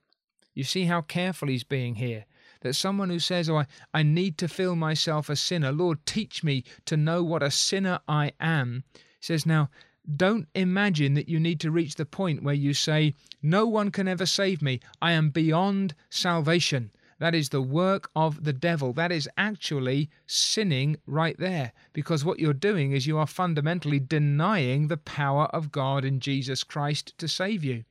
You 0.55 0.65
see 0.65 0.85
how 0.85 1.01
careful 1.01 1.49
he's 1.49 1.65
being 1.65 1.95
here. 1.95 2.27
That 2.61 2.75
someone 2.75 3.11
who 3.11 3.19
says, 3.19 3.49
Oh, 3.49 3.59
I, 3.59 3.67
I 3.95 4.03
need 4.03 4.39
to 4.39 4.49
feel 4.49 4.77
myself 4.77 5.29
a 5.29 5.37
sinner, 5.37 5.73
Lord, 5.73 6.05
teach 6.05 6.45
me 6.45 6.65
to 6.85 6.97
know 6.97 7.23
what 7.23 7.43
a 7.43 7.51
sinner 7.51 8.01
I 8.07 8.33
am, 8.39 8.85
says, 9.21 9.47
Now, 9.47 9.71
don't 10.17 10.49
imagine 10.55 11.15
that 11.15 11.29
you 11.29 11.39
need 11.39 11.61
to 11.61 11.71
reach 11.71 11.95
the 11.95 12.05
point 12.05 12.43
where 12.43 12.55
you 12.55 12.75
say, 12.75 13.15
No 13.41 13.67
one 13.67 13.91
can 13.91 14.09
ever 14.09 14.27
save 14.27 14.61
me. 14.61 14.81
I 15.01 15.13
am 15.13 15.31
beyond 15.31 15.95
salvation. 16.11 16.91
That 17.19 17.37
is 17.37 17.51
the 17.51 17.63
work 17.63 18.11
of 18.17 18.43
the 18.43 18.53
devil. 18.53 18.93
That 18.93 19.13
is 19.13 19.29
actually 19.37 20.11
sinning 20.27 20.97
right 21.07 21.39
there. 21.39 21.73
Because 21.93 22.25
what 22.25 22.41
you're 22.41 22.53
doing 22.53 22.91
is 22.91 23.07
you 23.07 23.17
are 23.17 23.29
fundamentally 23.29 24.01
denying 24.01 24.89
the 24.89 24.97
power 24.97 25.45
of 25.47 25.71
God 25.71 26.05
in 26.05 26.19
Jesus 26.19 26.65
Christ 26.65 27.17
to 27.19 27.29
save 27.29 27.63
you. 27.63 27.85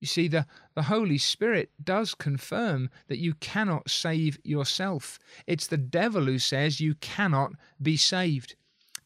You 0.00 0.06
see, 0.06 0.28
the, 0.28 0.46
the 0.74 0.82
Holy 0.82 1.16
Spirit 1.16 1.70
does 1.82 2.14
confirm 2.14 2.90
that 3.06 3.18
you 3.18 3.32
cannot 3.34 3.88
save 3.88 4.38
yourself. 4.44 5.18
It's 5.46 5.66
the 5.66 5.78
devil 5.78 6.26
who 6.26 6.38
says 6.38 6.78
you 6.78 6.94
cannot 6.96 7.52
be 7.80 7.96
saved. 7.96 8.54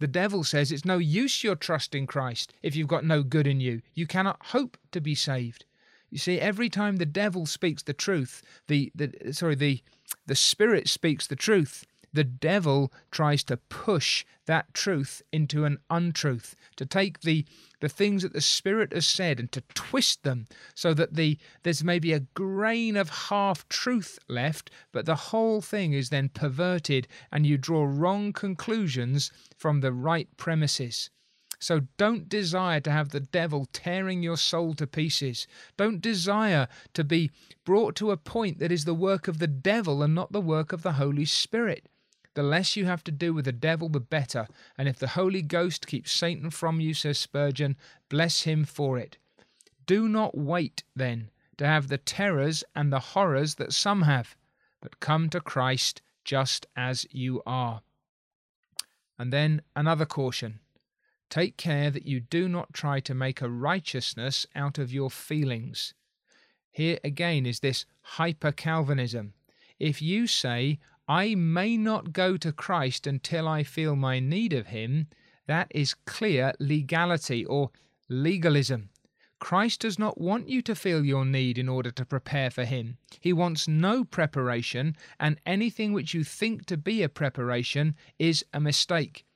The 0.03 0.09
devil 0.09 0.43
says 0.43 0.73
it's 0.73 0.85
no 0.85 0.99
use 0.99 1.45
your 1.45 1.55
trust 1.55 1.95
in 1.95 2.09
Christ 2.09 2.53
if 2.61 2.75
you've 2.75 2.89
got 2.89 3.05
no 3.05 3.23
good 3.23 3.47
in 3.47 3.61
you. 3.61 3.83
You 3.95 4.09
cannot 4.09 4.47
hope 4.47 4.77
to 4.91 5.01
be 5.01 5.15
saved. 5.15 5.65
You 6.11 6.19
see, 6.19 6.41
every 6.41 6.69
time 6.69 6.97
the 6.97 7.07
devil 7.07 7.47
speaks 7.47 7.85
the 7.85 7.93
truth, 7.93 8.43
the, 8.67 8.91
the 8.97 9.33
sorry, 9.33 9.55
the 9.55 9.81
the 10.27 10.35
spirit 10.35 10.89
speaks 10.89 11.29
the 11.29 11.37
truth, 11.37 11.87
the 12.13 12.25
devil 12.25 12.93
tries 13.11 13.43
to 13.45 13.57
push 13.57 14.25
that 14.47 14.75
truth 14.75 15.23
into 15.33 15.65
an 15.65 15.79
untruth, 15.89 16.55
to 16.77 16.85
take 16.85 17.21
the 17.21 17.47
the 17.81 17.89
things 17.89 18.23
that 18.23 18.33
the 18.33 18.41
spirit 18.41 18.93
has 18.93 19.07
said 19.07 19.41
and 19.41 19.51
to 19.51 19.63
twist 19.75 20.23
them 20.23 20.47
so 20.75 20.95
that 20.95 21.15
the 21.15 21.39
there's 21.63 21.83
maybe 21.83 22.13
a 22.13 22.21
grain 22.35 22.97
of 22.97 23.09
half 23.09 23.69
truth 23.69 24.19
left, 24.29 24.71
but 24.93 25.07
the 25.07 25.17
whole 25.17 25.61
thing 25.61 25.93
is 25.93 26.11
then 26.11 26.29
perverted 26.29 27.09
and 27.31 27.47
you 27.47 27.57
draw 27.57 27.85
wrong 27.85 28.33
conclusions 28.33 29.33
from 29.57 29.81
the 29.81 29.93
right 29.93 30.29
premises. 30.37 31.11
So 31.59 31.83
don't 31.97 32.29
desire 32.29 32.81
to 32.81 32.91
have 32.91 33.11
the 33.11 33.21
devil 33.21 33.69
tearing 33.73 34.21
your 34.21 34.37
soul 34.37 34.75
to 34.75 34.87
pieces. 34.87 35.47
Don't 35.77 36.01
desire 36.01 36.67
to 36.95 37.05
be 37.05 37.31
brought 37.65 37.95
to 37.97 38.11
a 38.11 38.17
point 38.17 38.59
that 38.59 38.73
is 38.73 38.85
the 38.85 38.95
work 38.95 39.29
of 39.29 39.39
the 39.39 39.47
devil 39.47 40.03
and 40.03 40.13
not 40.13 40.33
the 40.33 40.41
work 40.41 40.73
of 40.73 40.83
the 40.83 40.95
Holy 40.95 41.25
Spirit. 41.25 41.89
The 42.35 42.43
less 42.43 42.77
you 42.77 42.87
have 42.87 43.05
to 43.05 43.13
do 43.13 43.35
with 43.35 43.45
the 43.45 43.53
devil, 43.53 43.89
the 43.89 44.01
better. 44.01 44.47
And 44.79 44.89
if 44.89 44.99
the 44.99 45.09
Holy 45.09 45.43
Ghost 45.43 45.87
keeps 45.87 46.13
Satan 46.13 46.51
from 46.51 46.81
you, 46.81 46.95
says 46.95 47.19
Spurgeon, 47.19 47.77
bless 48.09 48.43
him 48.43 48.65
for 48.65 48.99
it. 48.99 49.19
Do 49.87 50.09
not 50.09 50.37
wait, 50.37 50.85
then, 50.97 51.31
to 51.59 51.67
have 51.67 51.89
the 51.89 51.99
terrors 51.99 52.65
and 52.75 52.93
the 52.93 53.01
horrors 53.01 53.57
that 53.57 53.73
some 53.73 54.03
have, 54.03 54.37
but 54.81 55.01
come 55.01 55.29
to 55.31 55.41
Christ 55.41 56.01
just 56.25 56.67
as 56.77 57.07
you 57.11 57.43
are. 57.45 57.83
And 59.19 59.33
then 59.33 59.63
another 59.77 60.07
caution 60.07 60.61
Take 61.33 61.57
care 61.57 61.91
that 61.91 62.05
you 62.05 62.21
do 62.21 62.47
not 62.47 62.75
try 62.75 63.01
to 63.01 63.15
make 63.15 63.41
a 63.41 63.49
righteousness 63.49 64.47
out 64.55 64.77
of 64.77 64.93
your 64.93 65.11
feelings. 65.11 65.95
Here 66.71 66.99
again 67.03 67.47
is 67.47 67.61
this 67.61 67.87
hyper 68.03 68.53
Calvinism. 68.53 69.33
If 69.79 70.03
you 70.03 70.27
say, 70.27 70.79
I 71.15 71.35
may 71.35 71.77
not 71.77 72.15
go 72.15 72.39
to 72.39 72.53
Christ 72.53 73.07
until 73.07 73.47
I 73.47 73.65
feel 73.65 73.95
my 73.95 74.19
need 74.19 74.55
of 74.55 74.69
Him, 74.69 75.09
that 75.47 75.67
is 75.75 75.93
clear 75.93 76.55
legality 76.59 77.45
or 77.45 77.71
legalism. 78.09 78.89
Christ 79.39 79.81
does 79.81 79.99
not 79.99 80.19
want 80.19 80.49
you 80.49 80.63
to 80.63 80.75
feel 80.75 81.05
your 81.05 81.27
need 81.27 81.59
in 81.59 81.69
order 81.69 81.91
to 81.91 82.07
prepare 82.07 82.49
for 82.49 82.65
Him. 82.65 82.97
He 83.21 83.35
wants 83.35 83.69
no 83.69 84.05
preparation, 84.05 84.97
and 85.21 85.39
anything 85.45 85.93
which 85.93 86.15
you 86.15 86.25
think 86.25 86.65
to 86.65 86.79
be 86.79 87.03
a 87.03 87.11
preparation 87.11 87.95
is 88.19 88.43
a 88.55 88.59
mistake. 88.59 89.27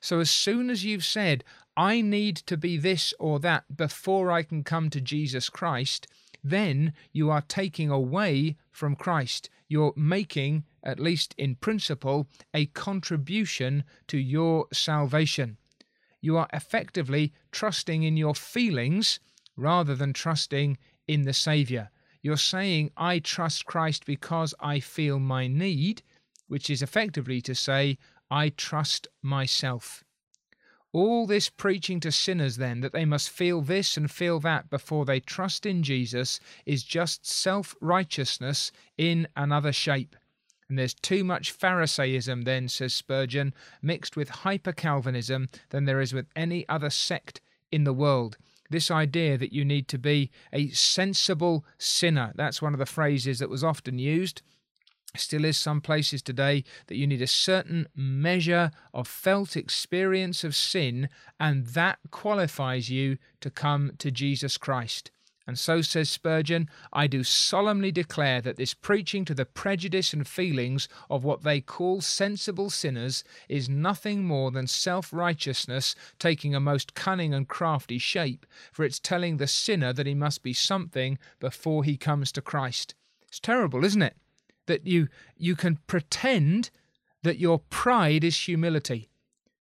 So 0.00 0.20
as 0.20 0.30
soon 0.30 0.70
as 0.70 0.84
you've 0.84 1.04
said, 1.04 1.42
I 1.76 2.00
need 2.00 2.36
to 2.46 2.56
be 2.56 2.76
this 2.76 3.12
or 3.18 3.40
that 3.40 3.76
before 3.76 4.30
I 4.30 4.44
can 4.44 4.62
come 4.62 4.88
to 4.90 5.00
Jesus 5.00 5.48
Christ, 5.48 6.06
then 6.44 6.92
you 7.10 7.28
are 7.28 7.40
taking 7.40 7.90
away 7.90 8.56
from 8.70 8.94
Christ. 8.94 9.50
You're 9.66 9.94
making, 9.96 10.62
at 10.84 11.00
least 11.00 11.34
in 11.38 11.56
principle, 11.56 12.28
a 12.52 12.66
contribution 12.66 13.84
to 14.06 14.18
your 14.18 14.66
salvation. 14.72 15.56
You 16.20 16.36
are 16.36 16.48
effectively 16.52 17.32
trusting 17.50 18.02
in 18.02 18.16
your 18.16 18.34
feelings 18.34 19.18
rather 19.56 19.94
than 19.94 20.12
trusting 20.12 20.78
in 21.06 21.22
the 21.22 21.32
Saviour. 21.32 21.90
You're 22.22 22.36
saying, 22.36 22.90
I 22.96 23.18
trust 23.18 23.66
Christ 23.66 24.06
because 24.06 24.54
I 24.60 24.80
feel 24.80 25.18
my 25.18 25.46
need, 25.46 26.02
which 26.48 26.70
is 26.70 26.82
effectively 26.82 27.40
to 27.42 27.54
say, 27.54 27.98
I 28.30 28.48
trust 28.50 29.08
myself. 29.22 30.02
All 30.92 31.26
this 31.26 31.50
preaching 31.50 32.00
to 32.00 32.12
sinners, 32.12 32.56
then, 32.56 32.80
that 32.80 32.92
they 32.92 33.04
must 33.04 33.28
feel 33.28 33.60
this 33.60 33.96
and 33.96 34.10
feel 34.10 34.40
that 34.40 34.70
before 34.70 35.04
they 35.04 35.20
trust 35.20 35.66
in 35.66 35.82
Jesus, 35.82 36.40
is 36.64 36.84
just 36.84 37.26
self 37.26 37.74
righteousness 37.80 38.70
in 38.96 39.26
another 39.36 39.72
shape. 39.72 40.16
And 40.68 40.78
there's 40.78 40.94
too 40.94 41.24
much 41.24 41.52
Pharisaism, 41.52 42.42
then, 42.42 42.68
says 42.68 42.94
Spurgeon, 42.94 43.54
mixed 43.82 44.16
with 44.16 44.28
hyper 44.28 44.72
Calvinism 44.72 45.48
than 45.70 45.84
there 45.84 46.00
is 46.00 46.14
with 46.14 46.26
any 46.34 46.68
other 46.68 46.90
sect 46.90 47.40
in 47.70 47.84
the 47.84 47.92
world. 47.92 48.36
This 48.70 48.90
idea 48.90 49.36
that 49.36 49.52
you 49.52 49.64
need 49.64 49.88
to 49.88 49.98
be 49.98 50.30
a 50.52 50.70
sensible 50.70 51.64
sinner, 51.78 52.32
that's 52.34 52.62
one 52.62 52.72
of 52.72 52.78
the 52.78 52.86
phrases 52.86 53.38
that 53.38 53.50
was 53.50 53.62
often 53.62 53.98
used 53.98 54.42
still 55.16 55.44
is 55.44 55.56
some 55.56 55.80
places 55.80 56.22
today 56.22 56.64
that 56.86 56.96
you 56.96 57.06
need 57.06 57.22
a 57.22 57.26
certain 57.26 57.86
measure 57.94 58.70
of 58.92 59.06
felt 59.06 59.56
experience 59.56 60.44
of 60.44 60.54
sin, 60.54 61.08
and 61.38 61.66
that 61.68 61.98
qualifies 62.10 62.90
you 62.90 63.18
to 63.40 63.50
come 63.50 63.92
to 63.98 64.10
Jesus 64.10 64.56
Christ. 64.56 65.10
And 65.46 65.58
so 65.58 65.82
says 65.82 66.08
Spurgeon, 66.08 66.70
I 66.92 67.06
do 67.06 67.22
solemnly 67.22 67.92
declare 67.92 68.40
that 68.40 68.56
this 68.56 68.72
preaching 68.72 69.24
to 69.26 69.34
the 69.34 69.44
prejudice 69.44 70.12
and 70.12 70.26
feelings 70.26 70.88
of 71.10 71.22
what 71.22 71.42
they 71.42 71.60
call 71.60 72.00
sensible 72.00 72.70
sinners 72.70 73.24
is 73.48 73.68
nothing 73.68 74.24
more 74.24 74.50
than 74.50 74.66
self 74.66 75.12
righteousness 75.12 75.94
taking 76.18 76.54
a 76.54 76.60
most 76.60 76.94
cunning 76.94 77.34
and 77.34 77.46
crafty 77.46 77.98
shape, 77.98 78.46
for 78.72 78.84
it's 78.84 78.98
telling 78.98 79.36
the 79.36 79.46
sinner 79.46 79.92
that 79.92 80.06
he 80.06 80.14
must 80.14 80.42
be 80.42 80.54
something 80.54 81.18
before 81.40 81.84
he 81.84 81.96
comes 81.96 82.32
to 82.32 82.40
Christ. 82.40 82.94
It's 83.28 83.40
terrible, 83.40 83.84
isn't 83.84 84.02
it? 84.02 84.16
that 84.66 84.86
you 84.86 85.08
you 85.36 85.54
can 85.56 85.78
pretend 85.86 86.70
that 87.22 87.38
your 87.38 87.58
pride 87.58 88.24
is 88.24 88.38
humility 88.40 89.08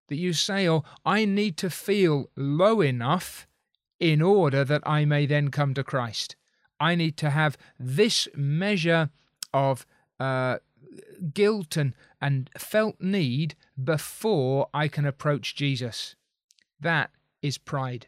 that 0.08 0.16
you 0.16 0.34
say 0.34 0.68
oh 0.68 0.84
i 1.06 1.26
need 1.26 1.58
to 1.58 1.70
feel 1.70 2.30
low 2.36 2.82
enough 2.82 3.48
in 4.00 4.22
order 4.22 4.64
that 4.64 4.82
i 4.86 5.06
may 5.06 5.26
then 5.26 5.50
come 5.50 5.74
to 5.74 5.84
christ 5.84 6.36
I 6.80 6.96
need 6.96 7.18
to 7.18 7.30
have 7.30 7.58
this 7.80 8.28
measure 8.36 9.10
of 9.54 9.86
uh, 10.20 10.58
guilt 11.34 11.78
and, 11.78 11.94
and 12.22 12.50
felt 12.58 13.00
need 13.00 13.56
before 13.82 14.68
I 14.74 14.88
can 14.88 15.06
approach 15.06 15.56
Jesus. 15.56 16.16
That 16.80 17.12
is 17.42 17.58
pride. 17.58 18.08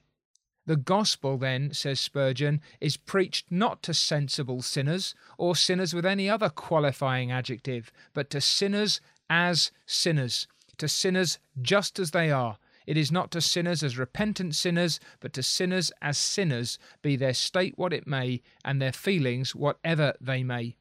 The 0.66 0.76
gospel, 0.76 1.38
then, 1.38 1.72
says 1.72 2.02
Spurgeon, 2.02 2.60
is 2.82 2.98
preached 2.98 3.46
not 3.50 3.82
to 3.84 3.94
sensible 3.94 4.62
sinners 4.62 5.16
or 5.38 5.56
sinners 5.56 5.94
with 5.94 6.06
any 6.06 6.30
other 6.30 6.50
qualifying 6.50 7.32
adjective, 7.32 7.90
but 8.14 8.30
to 8.32 8.42
sinners 8.42 9.00
as 9.30 9.72
sinners, 9.86 10.48
to 10.78 10.90
sinners 10.90 11.40
just 11.62 12.00
as 12.00 12.12
they 12.12 12.32
are. 12.32 12.58
It 12.88 12.98
is 12.98 13.12
not 13.12 13.30
to 13.32 13.42
sinners 13.42 13.84
as 13.84 13.98
repentant 13.98 14.56
sinners, 14.56 15.00
but 15.20 15.34
to 15.34 15.44
sinners 15.44 15.92
as 16.02 16.18
sinners, 16.18 16.80
be 17.04 17.16
their 17.16 17.34
state 17.34 17.74
what 17.78 17.94
it 17.94 18.08
may, 18.08 18.42
and 18.66 18.82
their 18.82 18.94
feelings 18.94 19.54
whatever 19.54 20.14
they 20.20 20.42
may. 20.42 20.78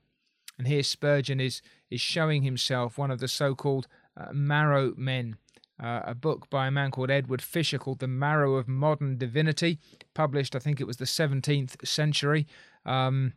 And 0.56 0.66
here 0.66 0.82
Spurgeon 0.82 1.40
is, 1.40 1.60
is 1.90 2.00
showing 2.00 2.42
himself 2.42 2.96
one 2.96 3.10
of 3.10 3.18
the 3.18 3.28
so 3.28 3.54
called 3.54 3.88
uh, 4.16 4.32
marrow 4.32 4.94
men 4.96 5.36
uh, 5.82 6.00
a 6.04 6.14
book 6.14 6.48
by 6.48 6.66
a 6.66 6.70
man 6.70 6.90
called 6.90 7.10
Edward 7.10 7.42
Fisher 7.42 7.78
called 7.78 7.98
The 7.98 8.08
Marrow 8.08 8.54
of 8.54 8.66
Modern 8.66 9.18
Divinity, 9.18 9.78
published, 10.14 10.56
I 10.56 10.58
think 10.58 10.80
it 10.80 10.86
was 10.86 10.96
the 10.96 11.04
17th 11.04 11.86
century. 11.86 12.46
Um, 12.84 13.34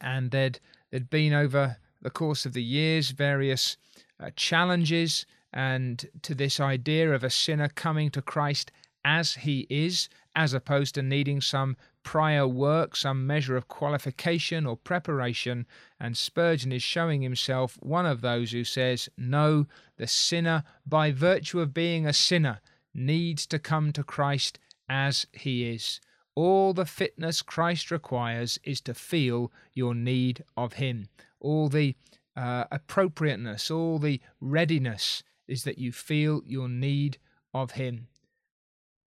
and 0.00 0.30
there'd, 0.30 0.60
there'd 0.90 1.10
been 1.10 1.32
over 1.32 1.78
the 2.00 2.10
course 2.10 2.46
of 2.46 2.52
the 2.52 2.62
years 2.62 3.10
various 3.10 3.76
uh, 4.20 4.30
challenges 4.36 5.26
and 5.52 6.06
to 6.22 6.34
this 6.34 6.60
idea 6.60 7.12
of 7.12 7.24
a 7.24 7.30
sinner 7.30 7.68
coming 7.68 8.10
to 8.10 8.22
Christ 8.22 8.70
as 9.04 9.34
he 9.34 9.66
is, 9.70 10.08
as 10.34 10.52
opposed 10.52 10.94
to 10.94 11.02
needing 11.02 11.40
some 11.40 11.76
prior 12.02 12.46
work, 12.46 12.96
some 12.96 13.26
measure 13.26 13.56
of 13.56 13.68
qualification 13.68 14.66
or 14.66 14.76
preparation. 14.76 15.66
And 15.98 16.16
Spurgeon 16.16 16.72
is 16.72 16.82
showing 16.82 17.22
himself 17.22 17.78
one 17.80 18.06
of 18.06 18.20
those 18.20 18.52
who 18.52 18.64
says, 18.64 19.08
No, 19.16 19.66
the 19.96 20.06
sinner, 20.06 20.64
by 20.86 21.12
virtue 21.12 21.60
of 21.60 21.74
being 21.74 22.06
a 22.06 22.12
sinner, 22.12 22.60
needs 22.94 23.46
to 23.46 23.58
come 23.58 23.92
to 23.92 24.04
Christ 24.04 24.58
as 24.88 25.26
he 25.32 25.68
is. 25.70 26.00
All 26.34 26.72
the 26.72 26.86
fitness 26.86 27.42
Christ 27.42 27.90
requires 27.90 28.58
is 28.62 28.80
to 28.82 28.94
feel 28.94 29.50
your 29.74 29.94
need 29.94 30.44
of 30.56 30.74
him. 30.74 31.08
All 31.40 31.68
the 31.68 31.96
uh, 32.36 32.64
appropriateness, 32.70 33.70
all 33.70 33.98
the 33.98 34.20
readiness 34.40 35.22
is 35.48 35.64
that 35.64 35.78
you 35.78 35.90
feel 35.90 36.42
your 36.46 36.68
need 36.68 37.18
of 37.52 37.72
him. 37.72 38.06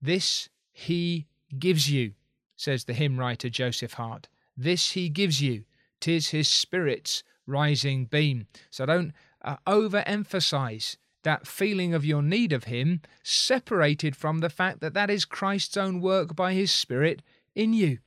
This 0.01 0.49
he 0.71 1.27
gives 1.57 1.89
you, 1.89 2.13
says 2.55 2.85
the 2.85 2.93
hymn 2.93 3.19
writer 3.19 3.49
Joseph 3.49 3.93
Hart. 3.93 4.27
This 4.57 4.91
he 4.91 5.09
gives 5.09 5.41
you. 5.41 5.63
Tis 5.99 6.29
his 6.29 6.47
spirit's 6.47 7.23
rising 7.45 8.05
beam. 8.05 8.47
So 8.71 8.85
don't 8.85 9.13
uh, 9.43 9.57
overemphasize 9.67 10.97
that 11.23 11.45
feeling 11.45 11.93
of 11.93 12.03
your 12.03 12.23
need 12.23 12.51
of 12.51 12.63
him, 12.63 13.01
separated 13.21 14.15
from 14.15 14.39
the 14.39 14.49
fact 14.49 14.79
that 14.81 14.95
that 14.95 15.09
is 15.09 15.23
Christ's 15.25 15.77
own 15.77 16.01
work 16.01 16.35
by 16.35 16.53
his 16.53 16.71
spirit 16.71 17.21
in 17.53 17.73
you. 17.73 17.99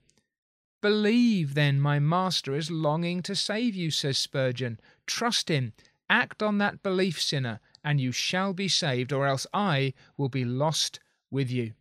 Believe 0.80 1.54
then, 1.54 1.80
my 1.80 1.98
master 1.98 2.54
is 2.54 2.70
longing 2.70 3.22
to 3.22 3.34
save 3.34 3.74
you, 3.74 3.90
says 3.90 4.18
Spurgeon. 4.18 4.78
Trust 5.06 5.48
him. 5.48 5.72
Act 6.10 6.42
on 6.42 6.58
that 6.58 6.82
belief, 6.82 7.20
sinner, 7.22 7.60
and 7.84 8.00
you 8.00 8.10
shall 8.10 8.52
be 8.52 8.66
saved, 8.68 9.12
or 9.12 9.26
else 9.26 9.46
I 9.52 9.92
will 10.16 10.30
be 10.30 10.44
lost 10.44 10.98
with 11.30 11.50
you. 11.50 11.74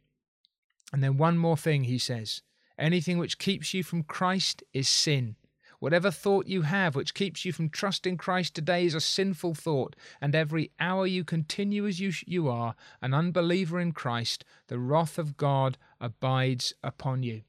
And 0.91 1.03
then 1.03 1.17
one 1.17 1.37
more 1.37 1.57
thing 1.57 1.85
he 1.85 1.97
says 1.97 2.41
anything 2.77 3.17
which 3.17 3.37
keeps 3.37 3.73
you 3.73 3.83
from 3.83 4.03
Christ 4.03 4.63
is 4.73 4.89
sin. 4.89 5.35
Whatever 5.79 6.11
thought 6.11 6.47
you 6.47 6.61
have 6.61 6.95
which 6.95 7.13
keeps 7.13 7.43
you 7.43 7.51
from 7.51 7.69
trusting 7.69 8.17
Christ 8.17 8.55
today 8.55 8.85
is 8.85 8.95
a 8.95 9.01
sinful 9.01 9.55
thought, 9.55 9.95
and 10.21 10.33
every 10.33 10.71
hour 10.79 11.05
you 11.05 11.23
continue 11.23 11.85
as 11.85 11.99
you, 11.99 12.13
you 12.25 12.47
are, 12.47 12.75
an 13.01 13.13
unbeliever 13.13 13.79
in 13.79 13.91
Christ, 13.91 14.45
the 14.67 14.79
wrath 14.79 15.17
of 15.17 15.35
God 15.35 15.77
abides 15.99 16.73
upon 16.83 17.23
you. 17.23 17.41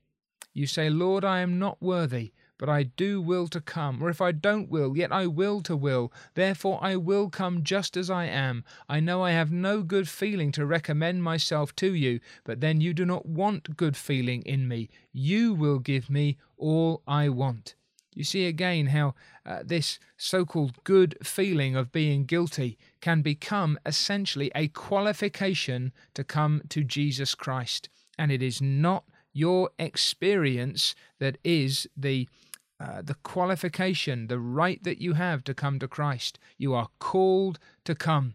You 0.53 0.67
say, 0.67 0.91
Lord, 0.91 1.25
I 1.25 1.41
am 1.41 1.59
not 1.59 1.81
worthy 1.81 2.33
but 2.65 2.73
I 2.73 2.85
do 2.85 3.21
will 3.21 3.47
to 3.49 3.61
come. 3.61 4.03
Or 4.03 4.09
if 4.09 4.23
I 4.23 4.33
don't 4.33 4.71
will, 4.71 4.97
yet 4.97 5.13
I 5.13 5.27
will 5.27 5.61
to 5.65 5.77
will. 5.77 6.11
Therefore 6.33 6.79
I 6.81 6.97
will 6.97 7.29
come 7.29 7.63
just 7.63 7.95
as 7.95 8.09
I 8.09 8.25
am. 8.25 8.65
I 8.89 9.01
know 9.01 9.23
I 9.23 9.33
have 9.33 9.53
no 9.53 9.83
good 9.83 10.09
feeling 10.09 10.51
to 10.53 10.65
recommend 10.65 11.23
myself 11.23 11.77
to 11.77 11.93
you, 11.93 12.21
but 12.43 12.63
then 12.63 12.81
you 12.81 12.95
do 12.95 13.05
not 13.05 13.27
want 13.27 13.77
good 13.77 13.99
feeling 13.99 14.41
in 14.47 14.67
me. 14.67 14.89
You 15.13 15.53
will 15.53 15.79
give 15.79 16.09
me 16.09 16.39
all 16.57 17.03
I 17.07 17.29
want. 17.29 17.75
You 18.15 18.25
see 18.25 18.47
again 18.47 18.87
how 18.87 19.15
uh, 19.45 19.59
this 19.63 19.99
so 20.17 20.47
called 20.47 20.83
good 20.85 21.19
feeling 21.23 21.77
of 21.77 21.93
being 21.93 22.25
guilty 22.25 22.79
can 23.03 23.21
become 23.21 23.79
essentially 23.85 24.51
a 24.55 24.69
qualification 24.69 25.93
to 26.15 26.25
come 26.25 26.63
to 26.71 26.83
Jesus 26.83 27.35
Christ. 27.35 27.91
And 28.19 28.33
it 28.33 28.41
is 28.41 28.63
not 28.63 29.05
your 29.35 29.69
experience 29.79 30.95
that 31.19 31.37
is 31.45 31.87
the 31.95 32.27
uh, 32.85 33.01
the 33.01 33.15
qualification, 33.15 34.27
the 34.27 34.39
right 34.39 34.83
that 34.83 35.01
you 35.01 35.15
have 35.15 35.43
to 35.45 35.55
come 35.55 35.79
to 35.79 35.89
Christ. 35.89 36.39
You 36.59 36.75
are 36.75 36.91
called 36.99 37.59
to 37.85 37.95
come. 37.95 38.35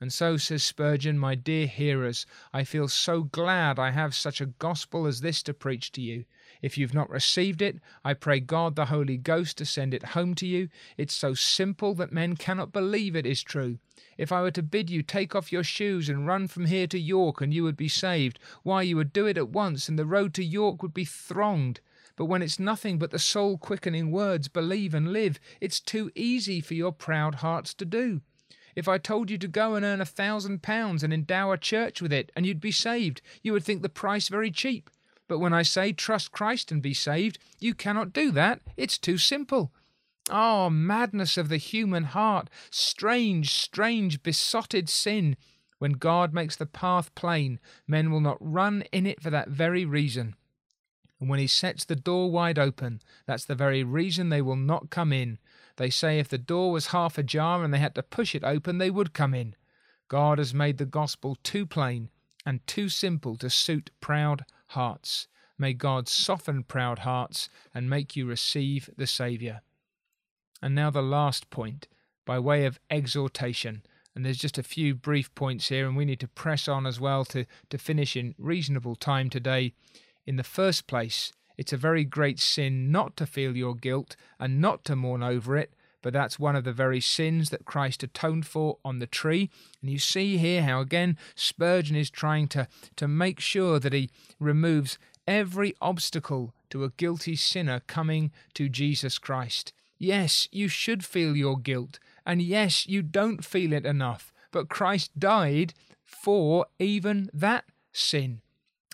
And 0.00 0.10
so, 0.10 0.38
says 0.38 0.62
Spurgeon, 0.62 1.18
my 1.18 1.34
dear 1.34 1.66
hearers, 1.66 2.24
I 2.54 2.64
feel 2.64 2.88
so 2.88 3.22
glad 3.22 3.78
I 3.78 3.90
have 3.90 4.14
such 4.14 4.40
a 4.40 4.46
gospel 4.46 5.06
as 5.06 5.20
this 5.20 5.42
to 5.42 5.52
preach 5.52 5.92
to 5.92 6.00
you. 6.00 6.24
If 6.62 6.78
you've 6.78 6.94
not 6.94 7.10
received 7.10 7.60
it, 7.60 7.80
I 8.02 8.14
pray 8.14 8.40
God 8.40 8.76
the 8.76 8.86
Holy 8.86 9.18
Ghost 9.18 9.58
to 9.58 9.66
send 9.66 9.92
it 9.92 10.06
home 10.06 10.34
to 10.36 10.46
you. 10.46 10.70
It's 10.96 11.14
so 11.14 11.34
simple 11.34 11.94
that 11.96 12.12
men 12.12 12.36
cannot 12.36 12.72
believe 12.72 13.14
it 13.14 13.26
is 13.26 13.42
true. 13.42 13.78
If 14.16 14.32
I 14.32 14.40
were 14.40 14.50
to 14.52 14.62
bid 14.62 14.88
you 14.88 15.02
take 15.02 15.34
off 15.34 15.52
your 15.52 15.64
shoes 15.64 16.08
and 16.08 16.26
run 16.26 16.48
from 16.48 16.64
here 16.64 16.86
to 16.86 16.98
York 16.98 17.42
and 17.42 17.52
you 17.52 17.62
would 17.62 17.76
be 17.76 17.88
saved, 17.88 18.38
why, 18.62 18.82
you 18.82 18.96
would 18.96 19.12
do 19.12 19.26
it 19.26 19.36
at 19.36 19.50
once 19.50 19.88
and 19.88 19.98
the 19.98 20.06
road 20.06 20.32
to 20.34 20.44
York 20.44 20.82
would 20.82 20.94
be 20.94 21.04
thronged. 21.04 21.80
But 22.16 22.26
when 22.26 22.42
it's 22.42 22.58
nothing 22.58 22.98
but 22.98 23.10
the 23.10 23.18
soul 23.18 23.58
quickening 23.58 24.10
words, 24.10 24.48
believe 24.48 24.94
and 24.94 25.12
live, 25.12 25.40
it's 25.60 25.80
too 25.80 26.10
easy 26.14 26.60
for 26.60 26.74
your 26.74 26.92
proud 26.92 27.36
hearts 27.36 27.74
to 27.74 27.84
do. 27.84 28.20
If 28.74 28.88
I 28.88 28.98
told 28.98 29.30
you 29.30 29.38
to 29.38 29.48
go 29.48 29.74
and 29.74 29.84
earn 29.84 30.00
a 30.00 30.06
thousand 30.06 30.62
pounds 30.62 31.02
and 31.02 31.12
endow 31.12 31.52
a 31.52 31.58
church 31.58 32.00
with 32.00 32.12
it, 32.12 32.32
and 32.34 32.46
you'd 32.46 32.60
be 32.60 32.72
saved, 32.72 33.20
you 33.42 33.52
would 33.52 33.64
think 33.64 33.82
the 33.82 33.88
price 33.88 34.28
very 34.28 34.50
cheap. 34.50 34.88
But 35.28 35.38
when 35.38 35.52
I 35.52 35.62
say 35.62 35.92
trust 35.92 36.32
Christ 36.32 36.72
and 36.72 36.82
be 36.82 36.94
saved, 36.94 37.38
you 37.58 37.74
cannot 37.74 38.12
do 38.12 38.30
that. 38.32 38.60
It's 38.76 38.98
too 38.98 39.18
simple. 39.18 39.72
Oh, 40.30 40.70
madness 40.70 41.36
of 41.36 41.48
the 41.48 41.56
human 41.56 42.04
heart! 42.04 42.48
Strange, 42.70 43.50
strange, 43.50 44.22
besotted 44.22 44.88
sin! 44.88 45.36
When 45.78 45.92
God 45.92 46.32
makes 46.32 46.54
the 46.54 46.66
path 46.66 47.14
plain, 47.14 47.58
men 47.88 48.10
will 48.10 48.20
not 48.20 48.38
run 48.40 48.82
in 48.92 49.04
it 49.04 49.20
for 49.20 49.30
that 49.30 49.48
very 49.48 49.84
reason. 49.84 50.36
And 51.22 51.30
when 51.30 51.38
he 51.38 51.46
sets 51.46 51.84
the 51.84 51.94
door 51.94 52.32
wide 52.32 52.58
open, 52.58 53.00
that's 53.26 53.44
the 53.44 53.54
very 53.54 53.84
reason 53.84 54.28
they 54.28 54.42
will 54.42 54.56
not 54.56 54.90
come 54.90 55.12
in. 55.12 55.38
They 55.76 55.88
say 55.88 56.18
if 56.18 56.28
the 56.28 56.36
door 56.36 56.72
was 56.72 56.88
half 56.88 57.16
ajar 57.16 57.62
and 57.62 57.72
they 57.72 57.78
had 57.78 57.94
to 57.94 58.02
push 58.02 58.34
it 58.34 58.42
open, 58.42 58.78
they 58.78 58.90
would 58.90 59.12
come 59.12 59.32
in. 59.32 59.54
God 60.08 60.38
has 60.38 60.52
made 60.52 60.78
the 60.78 60.84
gospel 60.84 61.38
too 61.44 61.64
plain 61.64 62.10
and 62.44 62.66
too 62.66 62.88
simple 62.88 63.36
to 63.36 63.48
suit 63.48 63.92
proud 64.00 64.44
hearts. 64.70 65.28
May 65.56 65.74
God 65.74 66.08
soften 66.08 66.64
proud 66.64 66.98
hearts 66.98 67.48
and 67.72 67.88
make 67.88 68.16
you 68.16 68.26
receive 68.26 68.90
the 68.96 69.06
Saviour. 69.06 69.60
And 70.60 70.74
now 70.74 70.90
the 70.90 71.02
last 71.02 71.50
point, 71.50 71.86
by 72.26 72.40
way 72.40 72.66
of 72.66 72.80
exhortation. 72.90 73.84
And 74.16 74.26
there's 74.26 74.38
just 74.38 74.58
a 74.58 74.64
few 74.64 74.96
brief 74.96 75.32
points 75.36 75.68
here, 75.68 75.86
and 75.86 75.96
we 75.96 76.04
need 76.04 76.18
to 76.18 76.26
press 76.26 76.66
on 76.66 76.84
as 76.84 76.98
well 76.98 77.24
to, 77.26 77.46
to 77.70 77.78
finish 77.78 78.16
in 78.16 78.34
reasonable 78.38 78.96
time 78.96 79.30
today. 79.30 79.72
In 80.26 80.36
the 80.36 80.44
first 80.44 80.86
place, 80.86 81.32
it's 81.58 81.72
a 81.72 81.76
very 81.76 82.04
great 82.04 82.38
sin 82.38 82.90
not 82.90 83.16
to 83.16 83.26
feel 83.26 83.56
your 83.56 83.74
guilt 83.74 84.16
and 84.38 84.60
not 84.60 84.84
to 84.84 84.96
mourn 84.96 85.22
over 85.22 85.56
it, 85.56 85.74
but 86.00 86.12
that's 86.12 86.38
one 86.38 86.56
of 86.56 86.64
the 86.64 86.72
very 86.72 87.00
sins 87.00 87.50
that 87.50 87.64
Christ 87.64 88.02
atoned 88.02 88.46
for 88.46 88.78
on 88.84 88.98
the 88.98 89.06
tree. 89.06 89.50
And 89.80 89.90
you 89.90 89.98
see 89.98 90.36
here 90.36 90.62
how, 90.62 90.80
again, 90.80 91.16
Spurgeon 91.34 91.96
is 91.96 92.10
trying 92.10 92.48
to, 92.48 92.68
to 92.96 93.06
make 93.06 93.40
sure 93.40 93.78
that 93.78 93.92
he 93.92 94.10
removes 94.40 94.98
every 95.26 95.74
obstacle 95.80 96.54
to 96.70 96.84
a 96.84 96.90
guilty 96.90 97.36
sinner 97.36 97.80
coming 97.86 98.32
to 98.54 98.68
Jesus 98.68 99.18
Christ. 99.18 99.72
Yes, 99.98 100.48
you 100.50 100.66
should 100.66 101.04
feel 101.04 101.36
your 101.36 101.56
guilt, 101.56 102.00
and 102.26 102.42
yes, 102.42 102.88
you 102.88 103.02
don't 103.02 103.44
feel 103.44 103.72
it 103.72 103.86
enough, 103.86 104.32
but 104.50 104.68
Christ 104.68 105.16
died 105.16 105.74
for 106.04 106.66
even 106.80 107.30
that 107.32 107.64
sin. 107.92 108.40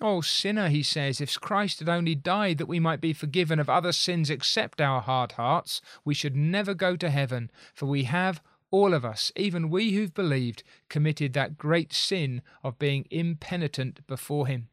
Oh, 0.00 0.20
sinner, 0.20 0.68
he 0.68 0.82
says, 0.82 1.20
if 1.20 1.40
Christ 1.40 1.80
had 1.80 1.88
only 1.88 2.14
died 2.14 2.58
that 2.58 2.68
we 2.68 2.78
might 2.78 3.00
be 3.00 3.12
forgiven 3.12 3.58
of 3.58 3.68
other 3.68 3.92
sins 3.92 4.30
except 4.30 4.80
our 4.80 5.00
hard 5.00 5.32
hearts, 5.32 5.80
we 6.04 6.14
should 6.14 6.36
never 6.36 6.72
go 6.72 6.94
to 6.96 7.10
heaven, 7.10 7.50
for 7.74 7.86
we 7.86 8.04
have, 8.04 8.40
all 8.70 8.94
of 8.94 9.04
us, 9.04 9.32
even 9.34 9.70
we 9.70 9.92
who've 9.92 10.14
believed, 10.14 10.62
committed 10.88 11.32
that 11.32 11.58
great 11.58 11.92
sin 11.92 12.42
of 12.62 12.78
being 12.78 13.06
impenitent 13.10 14.06
before 14.06 14.46
him. 14.46 14.68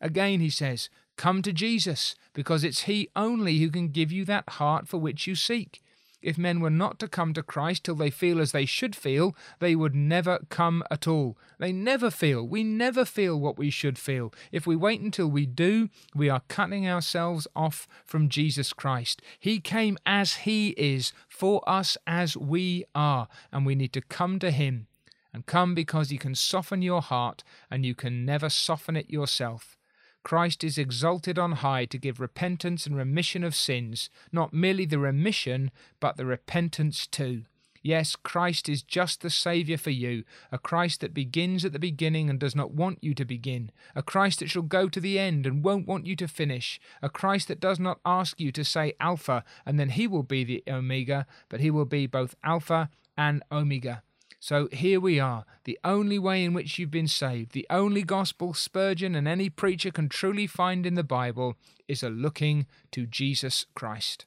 Again, 0.00 0.40
he 0.40 0.50
says, 0.50 0.90
Come 1.16 1.42
to 1.42 1.52
Jesus, 1.52 2.14
because 2.32 2.62
it's 2.62 2.82
He 2.82 3.08
only 3.16 3.58
who 3.58 3.70
can 3.70 3.88
give 3.88 4.12
you 4.12 4.24
that 4.26 4.48
heart 4.50 4.86
for 4.86 4.98
which 4.98 5.26
you 5.26 5.34
seek. 5.34 5.82
If 6.20 6.36
men 6.36 6.60
were 6.60 6.70
not 6.70 6.98
to 6.98 7.08
come 7.08 7.32
to 7.34 7.42
Christ 7.42 7.84
till 7.84 7.94
they 7.94 8.10
feel 8.10 8.40
as 8.40 8.50
they 8.52 8.66
should 8.66 8.96
feel, 8.96 9.36
they 9.60 9.76
would 9.76 9.94
never 9.94 10.40
come 10.48 10.82
at 10.90 11.06
all. 11.06 11.38
They 11.58 11.72
never 11.72 12.10
feel. 12.10 12.46
We 12.46 12.64
never 12.64 13.04
feel 13.04 13.38
what 13.38 13.56
we 13.56 13.70
should 13.70 13.98
feel. 13.98 14.32
If 14.50 14.66
we 14.66 14.74
wait 14.74 15.00
until 15.00 15.28
we 15.28 15.46
do, 15.46 15.90
we 16.14 16.28
are 16.28 16.42
cutting 16.48 16.88
ourselves 16.88 17.46
off 17.54 17.86
from 18.04 18.28
Jesus 18.28 18.72
Christ. 18.72 19.22
He 19.38 19.60
came 19.60 19.96
as 20.04 20.34
He 20.38 20.70
is, 20.70 21.12
for 21.28 21.66
us 21.68 21.96
as 22.06 22.36
we 22.36 22.84
are, 22.94 23.28
and 23.52 23.64
we 23.64 23.76
need 23.76 23.92
to 23.92 24.02
come 24.02 24.38
to 24.40 24.50
Him. 24.50 24.88
And 25.32 25.46
come 25.46 25.74
because 25.74 26.10
He 26.10 26.18
can 26.18 26.34
soften 26.34 26.82
your 26.82 27.02
heart, 27.02 27.44
and 27.70 27.86
you 27.86 27.94
can 27.94 28.24
never 28.24 28.48
soften 28.48 28.96
it 28.96 29.08
yourself. 29.08 29.77
Christ 30.22 30.62
is 30.62 30.78
exalted 30.78 31.38
on 31.38 31.52
high 31.52 31.84
to 31.86 31.98
give 31.98 32.20
repentance 32.20 32.86
and 32.86 32.96
remission 32.96 33.44
of 33.44 33.54
sins, 33.54 34.10
not 34.32 34.52
merely 34.52 34.84
the 34.84 34.98
remission, 34.98 35.70
but 36.00 36.16
the 36.16 36.26
repentance 36.26 37.06
too. 37.06 37.44
Yes, 37.82 38.16
Christ 38.16 38.68
is 38.68 38.82
just 38.82 39.20
the 39.20 39.30
Saviour 39.30 39.78
for 39.78 39.90
you, 39.90 40.24
a 40.50 40.58
Christ 40.58 41.00
that 41.00 41.14
begins 41.14 41.64
at 41.64 41.72
the 41.72 41.78
beginning 41.78 42.28
and 42.28 42.38
does 42.38 42.56
not 42.56 42.72
want 42.72 42.98
you 43.02 43.14
to 43.14 43.24
begin, 43.24 43.70
a 43.94 44.02
Christ 44.02 44.40
that 44.40 44.50
shall 44.50 44.62
go 44.62 44.88
to 44.88 45.00
the 45.00 45.18
end 45.18 45.46
and 45.46 45.64
won't 45.64 45.86
want 45.86 46.06
you 46.06 46.16
to 46.16 46.28
finish, 46.28 46.80
a 47.02 47.08
Christ 47.08 47.48
that 47.48 47.60
does 47.60 47.78
not 47.78 48.00
ask 48.04 48.40
you 48.40 48.50
to 48.52 48.64
say 48.64 48.94
Alpha 49.00 49.44
and 49.64 49.78
then 49.78 49.90
he 49.90 50.06
will 50.06 50.24
be 50.24 50.44
the 50.44 50.62
Omega, 50.68 51.26
but 51.48 51.60
he 51.60 51.70
will 51.70 51.84
be 51.84 52.06
both 52.06 52.34
Alpha 52.42 52.90
and 53.16 53.42
Omega. 53.50 54.02
So 54.40 54.68
here 54.70 55.00
we 55.00 55.18
are, 55.18 55.44
the 55.64 55.78
only 55.82 56.18
way 56.18 56.44
in 56.44 56.54
which 56.54 56.78
you've 56.78 56.90
been 56.90 57.08
saved, 57.08 57.52
the 57.52 57.66
only 57.70 58.02
gospel 58.02 58.54
Spurgeon 58.54 59.14
and 59.14 59.26
any 59.26 59.50
preacher 59.50 59.90
can 59.90 60.08
truly 60.08 60.46
find 60.46 60.86
in 60.86 60.94
the 60.94 61.02
Bible 61.02 61.56
is 61.88 62.02
a 62.02 62.08
looking 62.08 62.66
to 62.92 63.06
Jesus 63.06 63.66
Christ. 63.74 64.26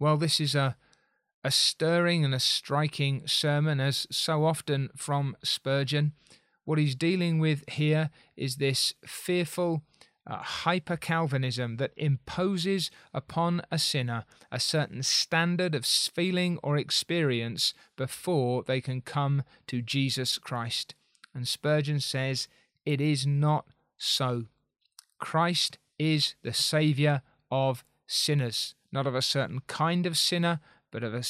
Well, 0.00 0.16
this 0.16 0.40
is 0.40 0.54
a 0.54 0.76
a 1.44 1.50
stirring 1.50 2.24
and 2.24 2.34
a 2.34 2.40
striking 2.40 3.26
sermon, 3.26 3.80
as 3.80 4.06
so 4.10 4.44
often 4.44 4.90
from 4.96 5.36
Spurgeon. 5.42 6.12
What 6.64 6.78
he's 6.78 6.94
dealing 6.94 7.38
with 7.38 7.64
here 7.68 8.10
is 8.36 8.56
this 8.56 8.92
fearful 9.06 9.82
uh, 10.28 10.36
hyper 10.36 10.96
Calvinism 10.96 11.76
that 11.76 11.92
imposes 11.96 12.90
upon 13.14 13.62
a 13.70 13.78
sinner 13.78 14.24
a 14.52 14.60
certain 14.60 15.02
standard 15.02 15.74
of 15.74 15.86
feeling 15.86 16.58
or 16.62 16.76
experience 16.76 17.72
before 17.96 18.62
they 18.62 18.80
can 18.80 19.00
come 19.00 19.42
to 19.66 19.80
Jesus 19.80 20.38
Christ. 20.38 20.94
And 21.34 21.48
Spurgeon 21.48 22.00
says 22.00 22.46
it 22.84 23.00
is 23.00 23.26
not 23.26 23.66
so. 23.96 24.44
Christ 25.18 25.78
is 25.98 26.34
the 26.42 26.52
Saviour 26.52 27.22
of 27.50 27.84
sinners, 28.06 28.74
not 28.92 29.06
of 29.06 29.14
a 29.14 29.22
certain 29.22 29.60
kind 29.66 30.06
of 30.06 30.16
sinner, 30.16 30.60
but 30.90 31.02
of 31.02 31.14
a, 31.14 31.22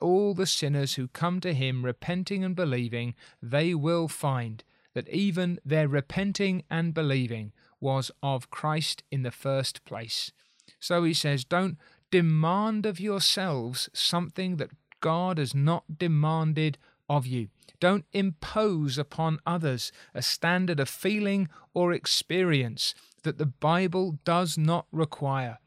all 0.00 0.34
the 0.34 0.46
sinners 0.46 0.94
who 0.94 1.08
come 1.08 1.40
to 1.40 1.54
him 1.54 1.84
repenting 1.84 2.44
and 2.44 2.56
believing, 2.56 3.14
they 3.42 3.74
will 3.74 4.08
find 4.08 4.64
that 4.94 5.08
even 5.10 5.60
their 5.64 5.86
repenting 5.86 6.64
and 6.70 6.94
believing 6.94 7.52
was 7.80 8.10
of 8.22 8.50
Christ 8.50 9.02
in 9.10 9.22
the 9.22 9.30
first 9.30 9.84
place. 9.84 10.32
So 10.80 11.04
he 11.04 11.14
says, 11.14 11.44
don't 11.44 11.78
demand 12.10 12.86
of 12.86 13.00
yourselves 13.00 13.88
something 13.92 14.56
that 14.56 14.70
God 15.00 15.38
has 15.38 15.54
not 15.54 15.98
demanded 15.98 16.78
of 17.08 17.26
you. 17.26 17.48
Don't 17.78 18.06
impose 18.12 18.98
upon 18.98 19.38
others 19.46 19.92
a 20.14 20.22
standard 20.22 20.80
of 20.80 20.88
feeling 20.88 21.48
or 21.74 21.92
experience 21.92 22.94
that 23.22 23.38
the 23.38 23.46
Bible 23.46 24.18
does 24.24 24.56
not 24.56 24.86
require. 24.90 25.58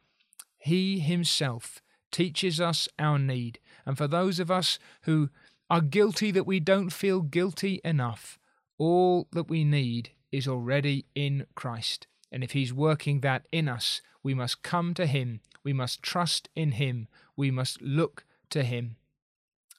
He 0.58 1.00
himself 1.00 1.82
teaches 2.12 2.60
us 2.60 2.88
our 2.98 3.19
need. 3.19 3.60
And 3.86 3.98
for 3.98 4.08
those 4.08 4.39
of 4.39 4.50
us 4.50 4.80
who 5.04 5.30
are 5.69 5.82
guilty 5.82 6.32
that 6.32 6.48
we 6.48 6.60
don't 6.60 6.89
feel 6.89 7.22
guilty 7.22 7.80
enough, 7.84 8.39
all 8.78 9.28
that 9.32 9.50
we 9.50 9.63
need 9.63 10.12
is 10.32 10.48
already 10.48 11.06
in 11.15 11.46
Christ. 11.56 12.08
And 12.32 12.44
if 12.44 12.52
He's 12.52 12.74
working 12.74 13.22
that 13.22 13.48
in 13.52 13.68
us, 13.68 14.02
we 14.24 14.34
must 14.34 14.63
come 14.63 14.94
to 14.96 15.06
Him. 15.06 15.42
We 15.63 15.74
must 15.74 16.04
trust 16.04 16.50
in 16.56 16.74
Him. 16.74 17.08
We 17.36 17.52
must 17.52 17.82
look 17.82 18.26
to 18.52 18.63
Him. 18.63 18.98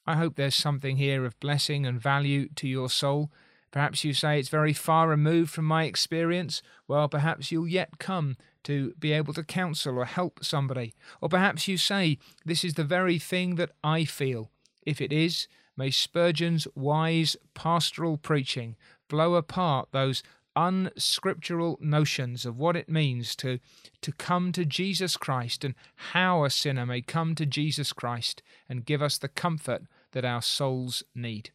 I 0.07 0.17
hope 0.17 0.37
there's 0.37 0.55
something 0.55 0.97
here 0.97 1.25
of 1.25 1.39
blessing 1.41 1.87
and 1.87 2.01
value 2.01 2.49
to 2.57 2.67
your 2.67 2.89
soul. 2.89 3.31
Perhaps 3.71 4.03
you 4.03 4.13
say 4.13 4.39
it's 4.39 4.49
very 4.49 4.73
far 4.73 5.09
removed 5.09 5.51
from 5.53 5.65
my 5.65 5.85
experience. 5.85 6.63
Well, 6.89 7.09
perhaps 7.09 7.53
you'll 7.53 7.69
yet 7.69 7.99
come 7.99 8.37
to 8.65 8.95
be 8.99 9.13
able 9.13 9.33
to 9.35 9.45
counsel 9.45 9.99
or 9.99 10.05
help 10.05 10.45
somebody. 10.45 10.95
Or 11.21 11.29
perhaps 11.29 11.69
you 11.69 11.77
say, 11.77 12.19
This 12.45 12.65
is 12.65 12.75
the 12.75 12.85
very 12.85 13.19
thing 13.19 13.55
that 13.57 13.71
I 13.85 14.05
feel. 14.05 14.51
If 14.85 15.01
it 15.01 15.13
is, 15.13 15.47
may 15.77 15.91
Spurgeon's 15.91 16.67
wise 16.75 17.37
pastoral 17.55 18.17
preaching 18.17 18.77
blow 19.09 19.35
apart 19.35 19.89
those 19.93 20.23
unscriptural 20.61 21.79
notions 21.81 22.45
of 22.45 22.59
what 22.59 22.77
it 22.77 22.87
means 22.89 23.35
to, 23.35 23.59
to 24.03 24.13
come 24.13 24.53
to 24.53 24.67
Jesus 24.67 25.17
Christ 25.17 25.65
and 25.65 25.75
how 26.13 26.45
a 26.45 26.51
sinner 26.51 26.85
may 26.85 27.01
come 27.01 27.35
to 27.37 27.47
Jesus 27.47 27.95
Christ 27.95 28.43
and 28.69 28.85
give 28.85 29.01
us 29.01 29.17
the 29.17 29.29
comfort 29.29 29.85
that 30.13 30.27
our 30.27 30.43
souls 30.43 31.03
need. 31.15 31.49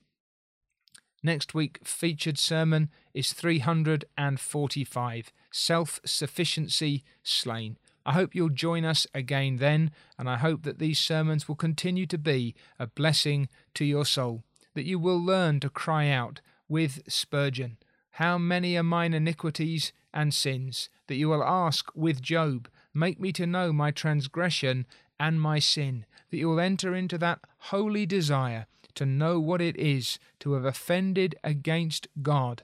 Next 1.22 1.54
week 1.54 1.80
featured 1.84 2.40
sermon 2.40 2.90
is 3.14 3.32
345 3.34 5.32
Self 5.52 6.00
Sufficiency 6.04 7.04
Slain. 7.22 7.78
I 8.08 8.14
hope 8.14 8.34
you'll 8.34 8.50
join 8.50 8.86
us 8.86 9.06
again 9.14 9.58
then, 9.58 9.92
and 10.18 10.28
I 10.28 10.38
hope 10.38 10.64
that 10.64 10.80
these 10.80 10.98
sermons 11.00 11.48
will 11.48 11.56
continue 11.56 12.08
to 12.08 12.18
be 12.18 12.56
a 12.80 12.88
blessing 12.88 13.50
to 13.76 13.86
your 13.86 14.06
soul, 14.06 14.44
that 14.74 14.86
you 14.86 14.98
will 14.98 15.24
learn 15.24 15.60
to 15.60 15.70
cry 15.70 16.10
out 16.10 16.42
with 16.68 17.04
Spurgeon 17.08 17.78
how 18.16 18.38
many 18.38 18.78
are 18.78 18.84
mine 18.84 19.14
iniquities 19.14 19.92
and 20.14 20.34
sins? 20.34 20.88
That 21.08 21.16
you 21.16 21.28
will 21.28 21.44
ask 21.44 21.94
with 21.94 22.22
Job, 22.22 22.70
Make 22.94 23.20
me 23.20 23.34
to 23.34 23.46
know 23.46 23.74
my 23.74 23.92
transgression 23.92 24.86
and 25.20 25.42
my 25.42 25.60
sin. 25.60 26.06
That 26.32 26.38
you 26.38 26.48
will 26.48 26.62
enter 26.62 26.96
into 26.96 27.18
that 27.18 27.40
holy 27.58 28.06
desire 28.06 28.68
to 28.94 29.06
know 29.06 29.42
what 29.42 29.60
it 29.60 29.76
is 29.76 30.18
to 30.40 30.54
have 30.54 30.64
offended 30.64 31.36
against 31.44 32.08
God, 32.22 32.64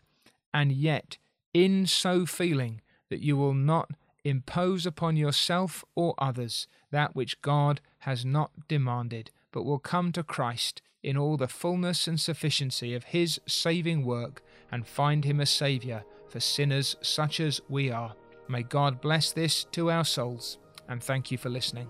and 0.53 0.71
yet, 0.71 1.17
in 1.53 1.85
so 1.85 2.25
feeling, 2.25 2.79
that 3.09 3.19
you 3.19 3.35
will 3.35 3.53
not 3.53 3.91
impose 4.23 4.85
upon 4.85 5.17
yourself 5.17 5.83
or 5.95 6.15
others 6.17 6.65
that 6.91 7.13
which 7.13 7.41
God 7.41 7.81
has 7.99 8.23
not 8.23 8.51
demanded, 8.69 9.31
but 9.51 9.63
will 9.63 9.79
come 9.79 10.13
to 10.13 10.23
Christ 10.23 10.81
in 11.03 11.17
all 11.17 11.35
the 11.35 11.49
fullness 11.49 12.07
and 12.07 12.17
sufficiency 12.17 12.93
of 12.93 13.03
His 13.05 13.41
saving 13.45 14.05
work 14.05 14.41
and 14.71 14.85
find 14.85 15.25
Him 15.25 15.39
a 15.39 15.45
Saviour 15.45 16.03
for 16.29 16.39
sinners 16.39 16.95
such 17.01 17.39
as 17.39 17.61
we 17.69 17.91
are. 17.91 18.13
May 18.47 18.63
God 18.63 19.01
bless 19.01 19.31
this 19.31 19.63
to 19.71 19.91
our 19.91 20.05
souls, 20.05 20.57
and 20.87 21.01
thank 21.01 21.31
you 21.31 21.37
for 21.37 21.49
listening. 21.49 21.87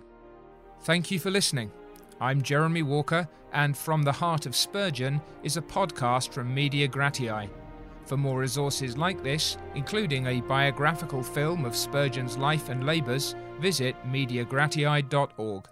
Thank 0.82 1.12
you 1.12 1.20
for 1.20 1.32
listening. 1.32 1.72
I'm 2.20 2.42
Jeremy 2.42 2.84
Walker, 2.84 3.28
and 3.54 3.78
From 3.78 4.04
the 4.04 4.12
Heart 4.12 4.46
of 4.46 4.56
Spurgeon 4.56 5.22
is 5.44 5.58
a 5.58 5.62
podcast 5.62 6.32
from 6.32 6.54
Media 6.54 6.88
Gratiae. 6.88 7.50
For 8.06 8.18
more 8.18 8.40
resources 8.40 8.98
like 8.98 9.24
this, 9.24 9.58
including 9.76 10.28
a 10.28 10.42
biographical 10.42 11.24
film 11.24 11.66
of 11.66 11.76
Spurgeon's 11.76 12.38
life 12.38 12.70
and 12.70 12.86
labours, 12.86 13.36
visit 13.60 13.96
mediagratiae.org. 14.06 15.68